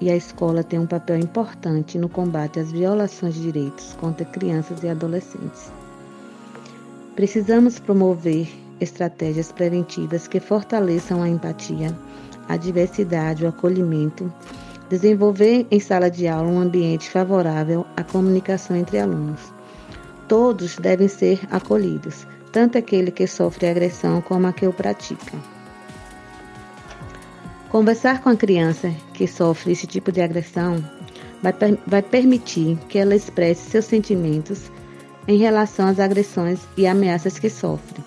[0.00, 4.84] e a escola tem um papel importante no combate às violações de direitos contra crianças
[4.84, 5.72] e adolescentes.
[7.16, 8.48] Precisamos promover
[8.80, 11.92] estratégias preventivas que fortaleçam a empatia
[12.48, 14.32] a diversidade, o acolhimento,
[14.88, 19.40] desenvolver em sala de aula um ambiente favorável à comunicação entre alunos.
[20.28, 25.36] Todos devem ser acolhidos, tanto aquele que sofre agressão como a que o pratica.
[27.68, 30.82] Conversar com a criança que sofre esse tipo de agressão
[31.42, 31.52] vai,
[31.86, 34.70] vai permitir que ela expresse seus sentimentos
[35.28, 38.02] em relação às agressões e ameaças que sofre.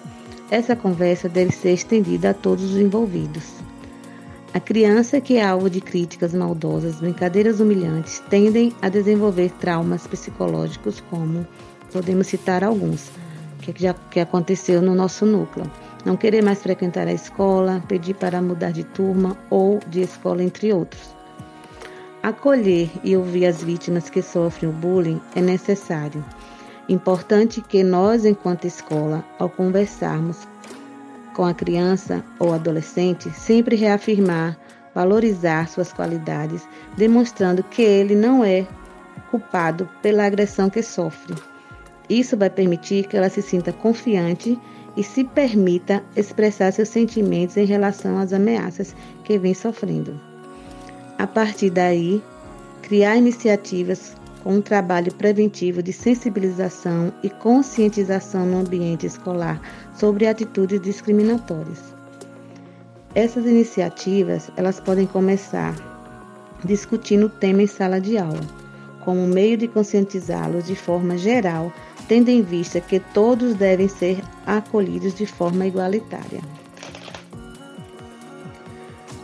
[0.49, 3.59] Essa conversa deve ser estendida a todos os envolvidos.
[4.51, 11.03] A criança que é alvo de críticas maldosas, brincadeiras humilhantes, tendem a desenvolver traumas psicológicos,
[11.07, 11.45] como
[11.93, 13.11] podemos citar alguns,
[13.61, 15.69] que já que aconteceu no nosso núcleo.
[16.03, 20.73] Não querer mais frequentar a escola, pedir para mudar de turma ou de escola, entre
[20.73, 21.15] outros.
[22.23, 26.25] Acolher e ouvir as vítimas que sofrem o bullying é necessário.
[26.89, 30.47] Importante que nós, enquanto escola, ao conversarmos
[31.33, 34.57] com a criança ou adolescente, sempre reafirmar,
[34.93, 36.67] valorizar suas qualidades,
[36.97, 38.67] demonstrando que ele não é
[39.29, 41.35] culpado pela agressão que sofre.
[42.09, 44.59] Isso vai permitir que ela se sinta confiante
[44.97, 50.19] e se permita expressar seus sentimentos em relação às ameaças que vem sofrendo.
[51.17, 52.23] A partir daí,
[52.81, 59.61] criar iniciativas com um trabalho preventivo de sensibilização e conscientização no ambiente escolar
[59.93, 61.93] sobre atitudes discriminatórias.
[63.15, 65.75] Essas iniciativas, elas podem começar
[66.63, 68.41] discutindo o tema em sala de aula,
[69.03, 71.71] como meio de conscientizá-los de forma geral,
[72.07, 76.41] tendo em vista que todos devem ser acolhidos de forma igualitária.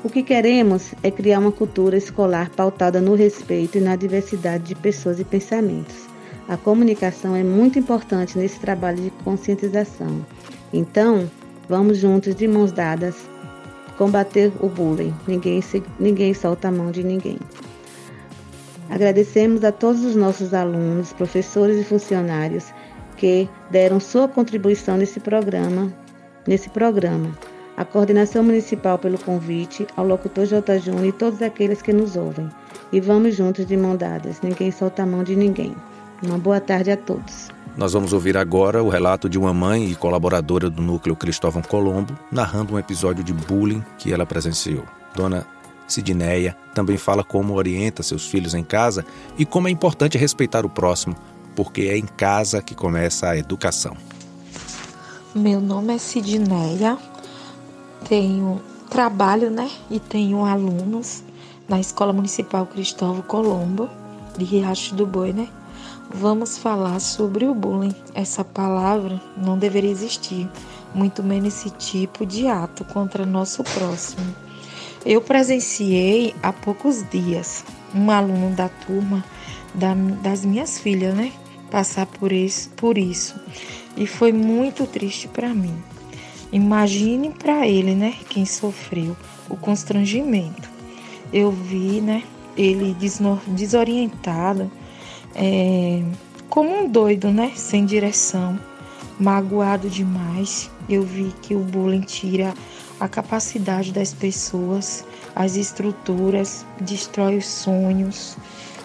[0.05, 4.75] O que queremos é criar uma cultura escolar pautada no respeito e na diversidade de
[4.75, 5.95] pessoas e pensamentos.
[6.47, 10.23] A comunicação é muito importante nesse trabalho de conscientização.
[10.71, 11.27] Então,
[11.67, 13.15] vamos juntos de mãos dadas
[13.97, 15.11] combater o bullying.
[15.27, 17.39] Ninguém, se, ninguém solta a mão de ninguém.
[18.91, 22.65] Agradecemos a todos os nossos alunos, professores e funcionários
[23.17, 25.91] que deram sua contribuição nesse programa,
[26.47, 27.35] nesse programa
[27.77, 30.79] a coordenação municipal pelo convite, ao locutor J.
[30.79, 32.49] Júnior e todos aqueles que nos ouvem.
[32.91, 35.75] E vamos juntos de mão dadas, ninguém solta a mão de ninguém.
[36.23, 37.49] Uma boa tarde a todos.
[37.75, 42.17] Nós vamos ouvir agora o relato de uma mãe e colaboradora do núcleo Cristóvão Colombo,
[42.31, 44.85] narrando um episódio de bullying que ela presenciou.
[45.13, 45.45] Dona
[45.85, 49.05] Sidneia também fala como orienta seus filhos em casa
[49.37, 51.15] e como é importante respeitar o próximo,
[51.53, 53.95] porque é em casa que começa a educação.
[55.33, 56.97] Meu nome é Sidneia,
[58.07, 61.23] tenho trabalho, né, e tenho alunos
[61.67, 63.89] na Escola Municipal Cristóvão Colombo,
[64.37, 65.47] de Riacho do Boi, né?
[66.13, 67.95] Vamos falar sobre o bullying.
[68.13, 70.47] Essa palavra não deveria existir,
[70.93, 74.35] muito menos esse tipo de ato contra nosso próximo.
[75.05, 79.23] Eu presenciei há poucos dias um aluno da turma
[79.73, 81.31] da, das minhas filhas, né,
[81.71, 83.35] passar por isso, por isso
[83.97, 85.75] e foi muito triste para mim.
[86.55, 89.13] Imagine para ele, né, quem sofreu
[89.49, 90.69] o constrangimento.
[91.33, 92.23] Eu vi, né,
[92.55, 92.95] ele
[93.49, 94.71] desorientado,
[95.35, 96.01] é,
[96.47, 98.57] como um doido, né, sem direção,
[99.19, 100.71] magoado demais.
[100.87, 102.53] Eu vi que o bullying tira
[103.01, 105.03] a capacidade das pessoas,
[105.35, 108.37] as estruturas, destrói os sonhos.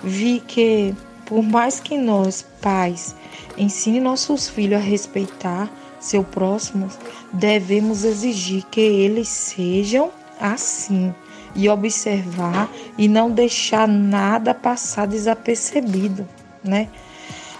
[0.03, 0.93] Vi que
[1.25, 3.15] por mais que nós, pais,
[3.57, 5.71] ensine nossos filhos a respeitar
[6.01, 6.89] seu próximo,
[7.33, 11.15] devemos exigir que eles sejam assim
[11.55, 16.27] e observar e não deixar nada passar desapercebido,
[16.65, 16.89] né?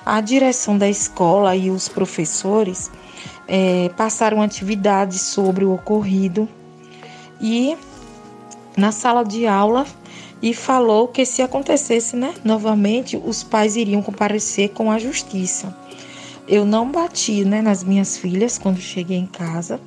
[0.05, 2.91] A direção da escola e os professores
[3.47, 6.49] é, passaram atividades sobre o ocorrido
[7.41, 7.77] e
[8.77, 9.87] na sala de aula
[10.43, 15.77] e falou que se acontecesse, né, novamente, os pais iriam comparecer com a justiça.
[16.51, 19.81] Eu não bati, né, nas minhas filhas quando cheguei em casa,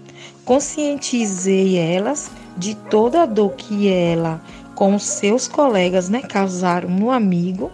[0.45, 4.41] conscientizei elas de toda a dor que ela
[4.74, 7.70] com os seus colegas, né, causaram no amigo.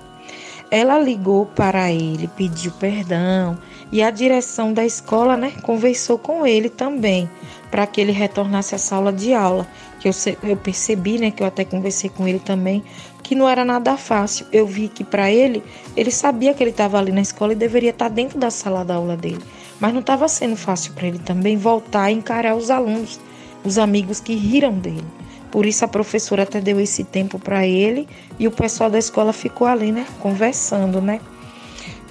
[0.72, 3.60] Ela ligou para ele, pediu perdão
[3.92, 7.30] e a direção da escola, né, conversou com ele também
[7.70, 9.68] para que ele retornasse à sala de aula
[10.00, 12.84] que eu, eu percebi, né, que eu até conversei com ele também,
[13.22, 14.46] que não era nada fácil.
[14.52, 15.62] Eu vi que para ele,
[15.96, 18.84] ele sabia que ele estava ali na escola e deveria estar tá dentro da sala
[18.84, 19.44] da aula dele,
[19.80, 23.20] mas não estava sendo fácil para ele também voltar e encarar os alunos,
[23.64, 25.04] os amigos que riram dele.
[25.52, 29.34] Por isso a professora até deu esse tempo para ele e o pessoal da escola
[29.34, 31.20] ficou ali, né, conversando, né?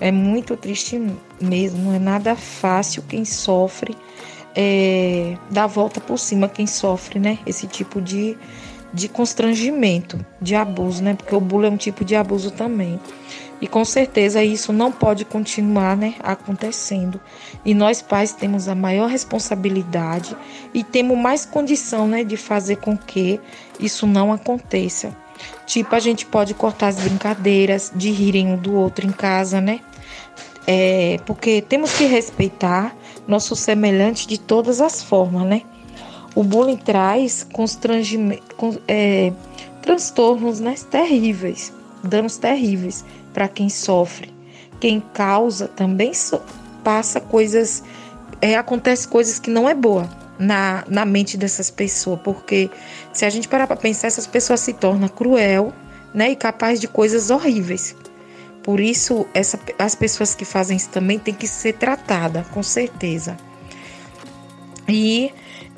[0.00, 1.00] É muito triste
[1.40, 3.96] mesmo, não é nada fácil quem sofre
[4.54, 7.38] é, dar a volta por cima quem sofre, né?
[7.46, 8.36] Esse tipo de,
[8.92, 11.14] de constrangimento, de abuso, né?
[11.14, 13.00] Porque o bullying é um tipo de abuso também.
[13.60, 17.20] E com certeza isso não pode continuar né, acontecendo.
[17.64, 20.36] E nós pais temos a maior responsabilidade
[20.72, 23.40] e temos mais condição né, de fazer com que
[23.80, 25.14] isso não aconteça.
[25.66, 29.80] Tipo, a gente pode cortar as brincadeiras, de rirem um do outro em casa, né?
[30.66, 32.94] É, porque temos que respeitar
[33.28, 35.62] nosso semelhante de todas as formas, né?
[36.34, 38.42] O bullying traz constrangimento,
[38.88, 39.32] é,
[39.82, 41.72] transtornos né, terríveis,
[42.02, 43.04] danos terríveis
[43.34, 44.32] para quem sofre.
[44.80, 46.40] Quem causa também so,
[46.82, 47.82] passa coisas,
[48.40, 50.08] é, acontece coisas que não é boa
[50.38, 52.70] na, na mente dessas pessoas, porque
[53.12, 55.72] se a gente parar para pensar, essas pessoas se tornam cruel,
[56.14, 57.94] né, e capaz de coisas horríveis.
[58.68, 63.34] Por isso, essa, as pessoas que fazem isso também têm que ser tratadas, com certeza.
[64.86, 65.32] E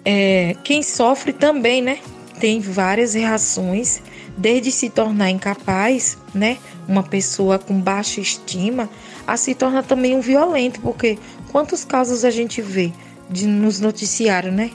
[0.04, 2.00] é, quem sofre também, né?
[2.40, 4.02] Tem várias reações,
[4.36, 6.58] desde se tornar incapaz, né?
[6.88, 8.90] Uma pessoa com baixa estima,
[9.24, 11.16] a se torna também um violento, porque
[11.52, 12.92] quantos casos a gente vê
[13.30, 14.72] de, nos noticiários, né?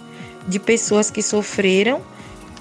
[0.47, 1.99] De pessoas que sofreram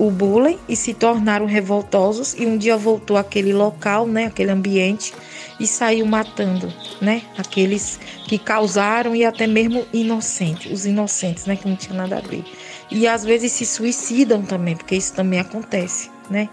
[0.00, 5.14] o bullying e se tornaram revoltosos e um dia voltou àquele local, né, aquele ambiente
[5.59, 7.22] e saiu matando, né?
[7.38, 11.57] Aqueles que causaram e até mesmo inocentes, os inocentes, né?
[11.57, 12.44] Que não tinha nada a ver.
[12.90, 16.48] E às vezes se suicidam também, porque isso também acontece, né?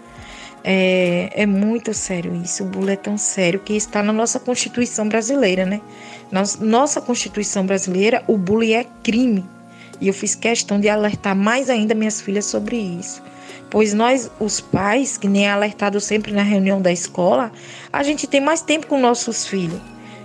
[0.64, 2.62] É, é muito sério isso.
[2.62, 5.80] O bullying é tão sério que está na nossa Constituição brasileira, né?
[6.30, 9.44] Na nossa Constituição brasileira, o bullying é crime.
[10.00, 13.22] E eu fiz questão de alertar mais ainda minhas filhas sobre isso
[13.72, 17.50] pois nós, os pais, que nem é alertado sempre na reunião da escola,
[17.90, 19.80] a gente tem mais tempo com nossos filhos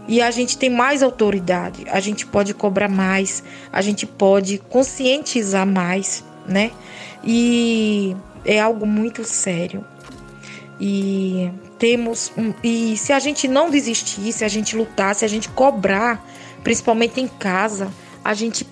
[0.06, 3.42] e a gente tem mais autoridade, a gente pode cobrar mais,
[3.72, 6.72] a gente pode conscientizar mais, né?
[7.24, 9.86] E é algo muito sério.
[10.78, 15.48] E temos e se a gente não desistir, se a gente lutar, se a gente
[15.48, 16.22] cobrar,
[16.64, 17.90] principalmente em casa,
[18.26, 18.68] a gente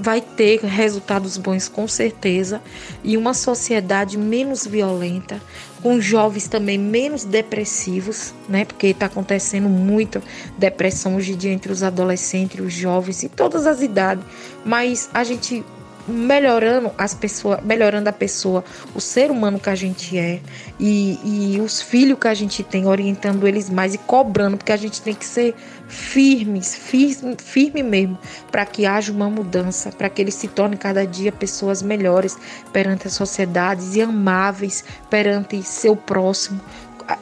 [0.00, 2.62] vai ter resultados bons com certeza
[3.02, 5.40] e uma sociedade menos violenta,
[5.82, 8.64] com jovens também menos depressivos, né?
[8.64, 10.22] Porque está acontecendo muita
[10.56, 14.24] depressão hoje em dia entre os adolescentes, os jovens e todas as idades.
[14.64, 15.64] Mas a gente
[16.08, 20.40] melhorando as pessoas, melhorando a pessoa, o ser humano que a gente é
[20.78, 24.76] e, e os filhos que a gente tem, orientando eles mais e cobrando, porque a
[24.76, 25.54] gente tem que ser
[25.86, 28.18] firmes, firme, firme mesmo,
[28.50, 32.36] para que haja uma mudança, para que eles se tornem cada dia pessoas melhores
[32.72, 36.60] perante a sociedade e amáveis perante seu próximo,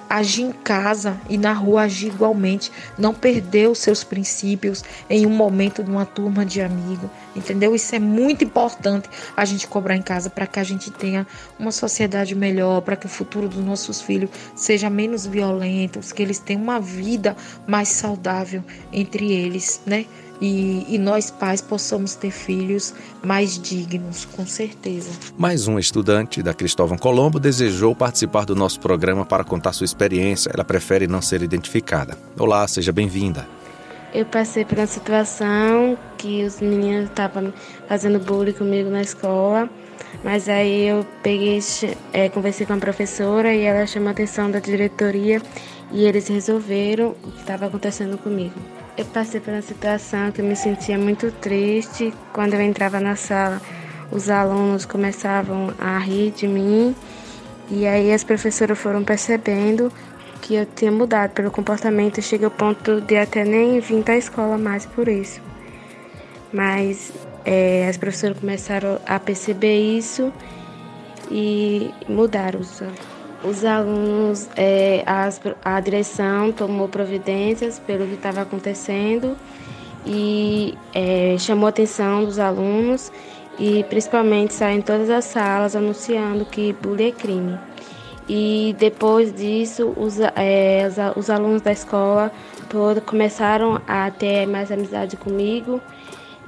[0.09, 5.31] agir em casa e na rua agir igualmente, não perder os seus princípios em um
[5.31, 7.75] momento de uma turma de amigos, entendeu?
[7.75, 11.27] Isso é muito importante a gente cobrar em casa para que a gente tenha
[11.59, 16.39] uma sociedade melhor, para que o futuro dos nossos filhos seja menos violento, que eles
[16.39, 20.07] tenham uma vida mais saudável entre eles, né?
[20.41, 25.11] E, e, nós pais possamos ter filhos mais dignos, com certeza.
[25.37, 30.51] Mais um estudante da Cristóvão Colombo desejou participar do nosso programa para contar sua experiência.
[30.53, 32.17] Ela prefere não ser identificada.
[32.39, 33.47] Olá, seja bem-vinda.
[34.15, 37.53] Eu passei por uma situação que os meninos estavam
[37.89, 39.69] fazendo bullying comigo na escola,
[40.25, 41.59] mas aí eu peguei,
[42.13, 45.43] é, conversei com a professora e ela chamou a atenção da diretoria
[45.93, 48.55] e eles resolveram o que estava acontecendo comigo.
[48.97, 52.15] Eu passei por uma situação que eu me sentia muito triste.
[52.33, 53.61] Quando eu entrava na sala,
[54.11, 56.97] os alunos começavam a rir de mim.
[57.69, 59.93] E aí as professoras foram percebendo
[60.41, 62.23] que eu tinha mudado pelo comportamento.
[62.23, 65.43] Cheguei ao ponto de até nem vir para a escola mais por isso.
[66.51, 67.13] Mas
[67.45, 70.33] é, as professoras começaram a perceber isso
[71.31, 78.43] e mudaram os alunos os alunos, é, as, a direção tomou providências pelo que estava
[78.43, 79.37] acontecendo
[80.05, 83.13] e é, chamou a atenção dos alunos
[83.59, 87.59] e principalmente saiu em todas as salas anunciando que bullying é crime.
[88.29, 92.33] E depois disso, os, é, os, os alunos da escola
[92.69, 95.81] toda começaram a ter mais amizade comigo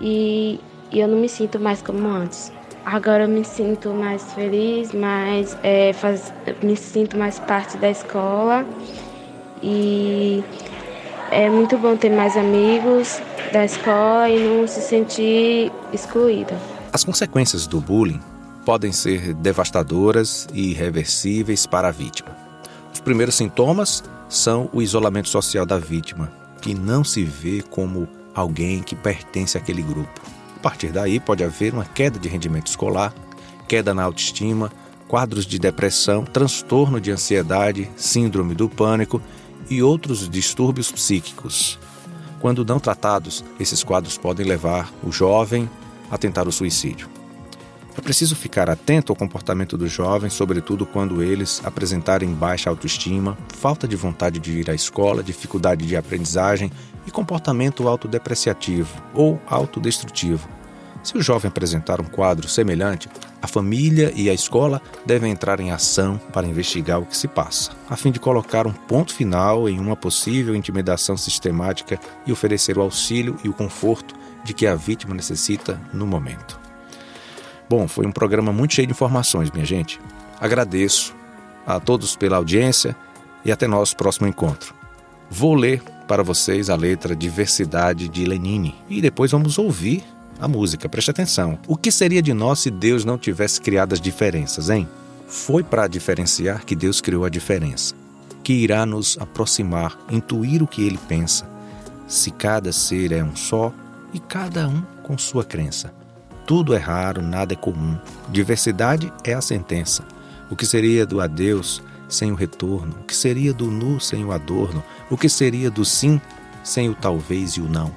[0.01, 0.61] e,
[0.91, 2.58] e eu não me sinto mais como antes.
[2.91, 6.33] Agora eu me sinto mais feliz, mais é, faz,
[6.63, 8.67] me sinto mais parte da escola
[9.63, 10.43] e
[11.31, 13.21] é muito bom ter mais amigos
[13.53, 16.59] da escola e não se sentir excluída.
[16.91, 18.23] As consequências do bullying
[18.65, 22.35] podem ser devastadoras e irreversíveis para a vítima.
[22.91, 26.33] Os primeiros sintomas são o isolamento social da vítima,
[26.63, 30.38] que não se vê como alguém que pertence àquele grupo.
[30.59, 33.15] A partir daí, pode haver uma queda de rendimento escolar,
[33.69, 34.73] queda na autoestima,
[35.07, 39.23] quadros de depressão, transtorno de ansiedade, síndrome do pânico
[39.71, 41.79] e outros distúrbios psíquicos.
[42.41, 45.71] Quando não tratados, esses quadros podem levar o jovem
[46.11, 47.09] a tentar o suicídio.
[47.97, 53.87] É preciso ficar atento ao comportamento dos jovens, sobretudo quando eles apresentarem baixa autoestima, falta
[53.87, 56.73] de vontade de ir à escola, dificuldade de aprendizagem
[57.09, 60.47] e comportamento autodepreciativo ou autodestrutivo.
[61.03, 63.09] Se o jovem apresentar um quadro semelhante,
[63.41, 67.71] a família e a escola devem entrar em ação para investigar o que se passa,
[67.89, 72.83] a fim de colocar um ponto final em uma possível intimidação sistemática e oferecer o
[72.83, 76.61] auxílio e o conforto de que a vítima necessita no momento.
[77.71, 79.99] Bom, foi um programa muito cheio de informações, minha gente.
[80.39, 81.15] Agradeço
[81.67, 82.95] a todos pela audiência
[83.45, 84.75] e até nosso próximo encontro.
[85.31, 90.03] Vou ler para vocês a letra Diversidade de Lenine e depois vamos ouvir
[90.41, 90.89] a música.
[90.89, 91.59] Preste atenção.
[91.69, 94.89] O que seria de nós se Deus não tivesse criado as diferenças, hein?
[95.27, 97.95] Foi para diferenciar que Deus criou a diferença,
[98.43, 101.47] que irá nos aproximar, intuir o que ele pensa.
[102.07, 103.73] Se cada ser é um só
[104.15, 105.93] e cada um com sua crença.
[106.47, 107.99] Tudo é raro, nada é comum.
[108.31, 110.03] Diversidade é a sentença.
[110.51, 112.95] O que seria do adeus sem o retorno?
[113.01, 114.83] O que seria do nu sem o adorno?
[115.11, 116.21] O que seria do sim
[116.65, 117.93] sem o talvez e o não?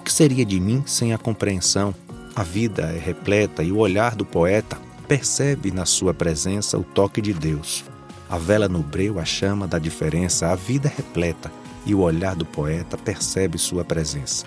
[0.00, 1.94] O que seria de mim sem a compreensão?
[2.36, 7.20] A vida é repleta e o olhar do poeta percebe na sua presença o toque
[7.20, 7.84] de Deus.
[8.28, 11.52] A vela no breu a chama da diferença, a vida é repleta
[11.86, 14.46] e o olhar do poeta percebe sua presença.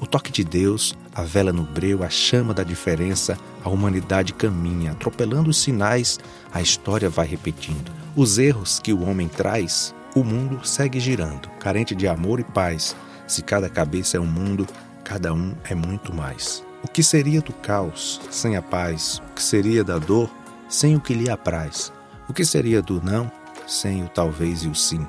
[0.00, 4.92] O toque de Deus, a vela no breu, a chama da diferença, a humanidade caminha,
[4.92, 6.18] atropelando os sinais,
[6.52, 7.97] a história vai repetindo.
[8.16, 12.96] Os erros que o homem traz, o mundo segue girando, carente de amor e paz.
[13.26, 14.66] Se cada cabeça é um mundo,
[15.04, 16.64] cada um é muito mais.
[16.82, 19.20] O que seria do caos sem a paz?
[19.30, 20.30] O que seria da dor
[20.68, 21.92] sem o que lhe apraz?
[22.28, 23.30] O que seria do não
[23.66, 25.06] sem o talvez e o sim?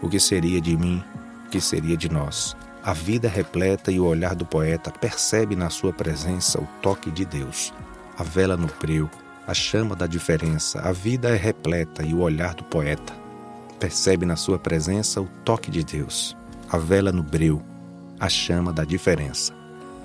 [0.00, 1.02] O que seria de mim?
[1.46, 2.56] O que seria de nós?
[2.82, 7.24] A vida repleta e o olhar do poeta percebe na sua presença o toque de
[7.24, 7.72] Deus.
[8.18, 9.08] A vela no breu,
[9.46, 10.80] a chama da diferença.
[10.80, 13.22] A vida é repleta e o olhar do poeta
[13.82, 16.36] percebe na sua presença o toque de Deus.
[16.70, 17.60] A vela no breu,
[18.20, 19.52] a chama da diferença.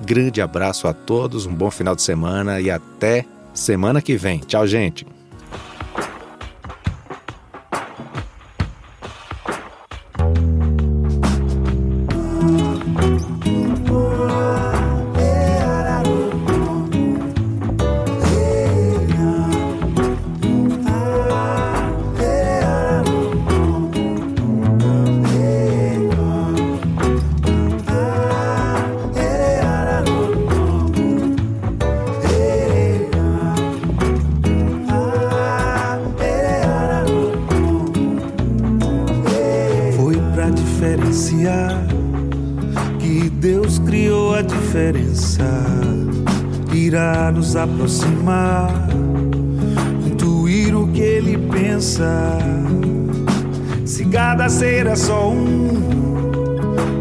[0.02, 3.24] Grande abraço a todos, um bom final de semana e até
[3.54, 4.40] semana que vem.
[4.40, 5.06] Tchau, gente.
[47.88, 48.90] Aproximar,
[50.06, 52.38] intuir o que ele pensa.
[53.86, 55.70] Se cada ser é só um,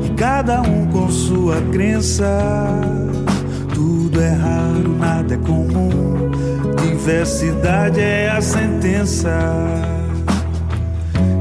[0.05, 2.24] e cada um com sua crença,
[3.74, 6.30] tudo é raro, nada é comum.
[6.80, 9.37] Diversidade é a sentença.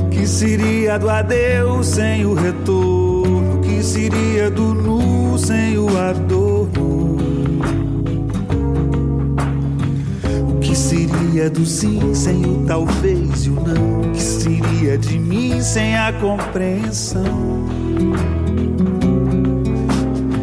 [0.10, 3.62] Que seria do adeus sem o retorno?
[3.62, 6.55] Que seria do nu sem o adorno?
[11.36, 14.14] Seria do sim sem o talvez e o não?
[14.14, 17.66] Que seria de mim sem a compreensão?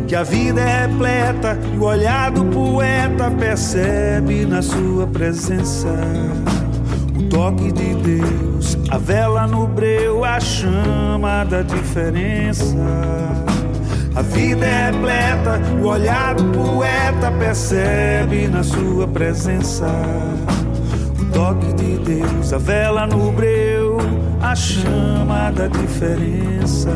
[0.06, 5.88] Que a vida é repleta e o olhar do poeta percebe na sua presença
[7.18, 12.76] o toque de Deus, a vela no breu, a chama da diferença.
[14.14, 19.86] A vida é repleta, o olhar do poeta percebe na sua presença
[22.02, 23.96] Deus, a vela no breu,
[24.40, 26.90] a chama da diferença.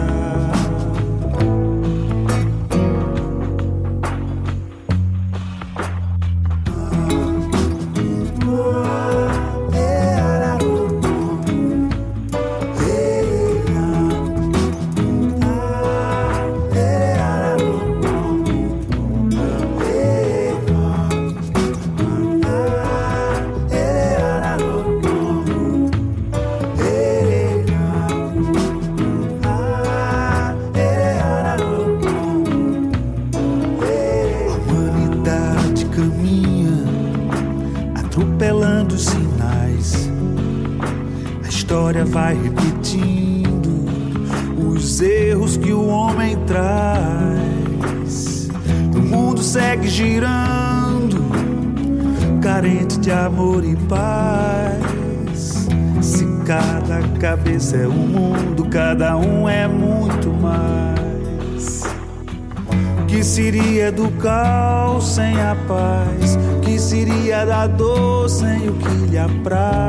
[64.27, 66.37] Caos sem a paz?
[66.63, 69.87] Que seria da dor sem o que lhe apraz?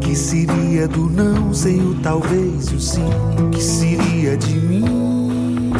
[0.00, 3.10] Que seria do não sem o talvez e o sim?
[3.52, 5.70] Que seria de mim?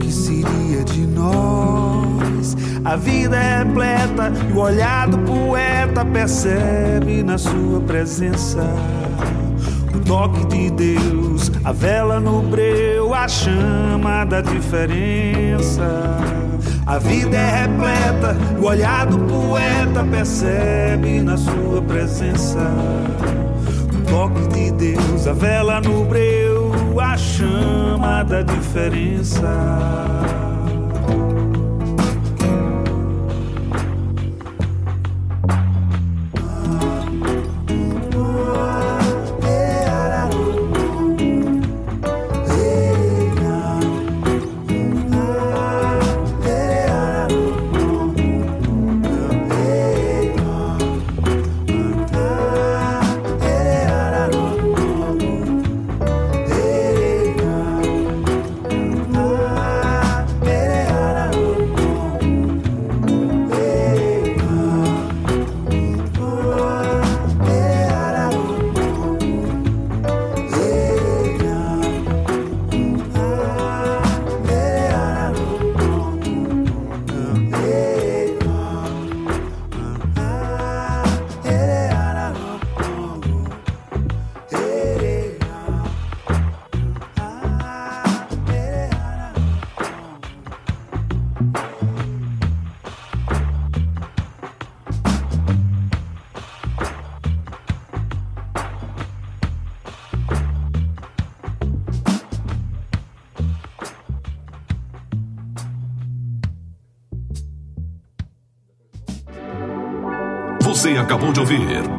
[0.00, 2.56] Que seria de nós?
[2.82, 8.64] A vida é repleta e o olhar do poeta percebe na sua presença
[9.94, 12.89] o toque de Deus, a vela no breu,
[13.20, 16.16] a chama da diferença.
[16.86, 22.58] A vida é repleta, o olhar do poeta percebe na sua presença
[23.92, 29.50] o toque de Deus, a vela no breu, a chama da diferença.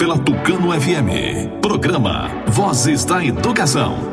[0.02, 1.62] Pela Tucano FM.
[1.62, 4.11] Programa Vozes da Educação.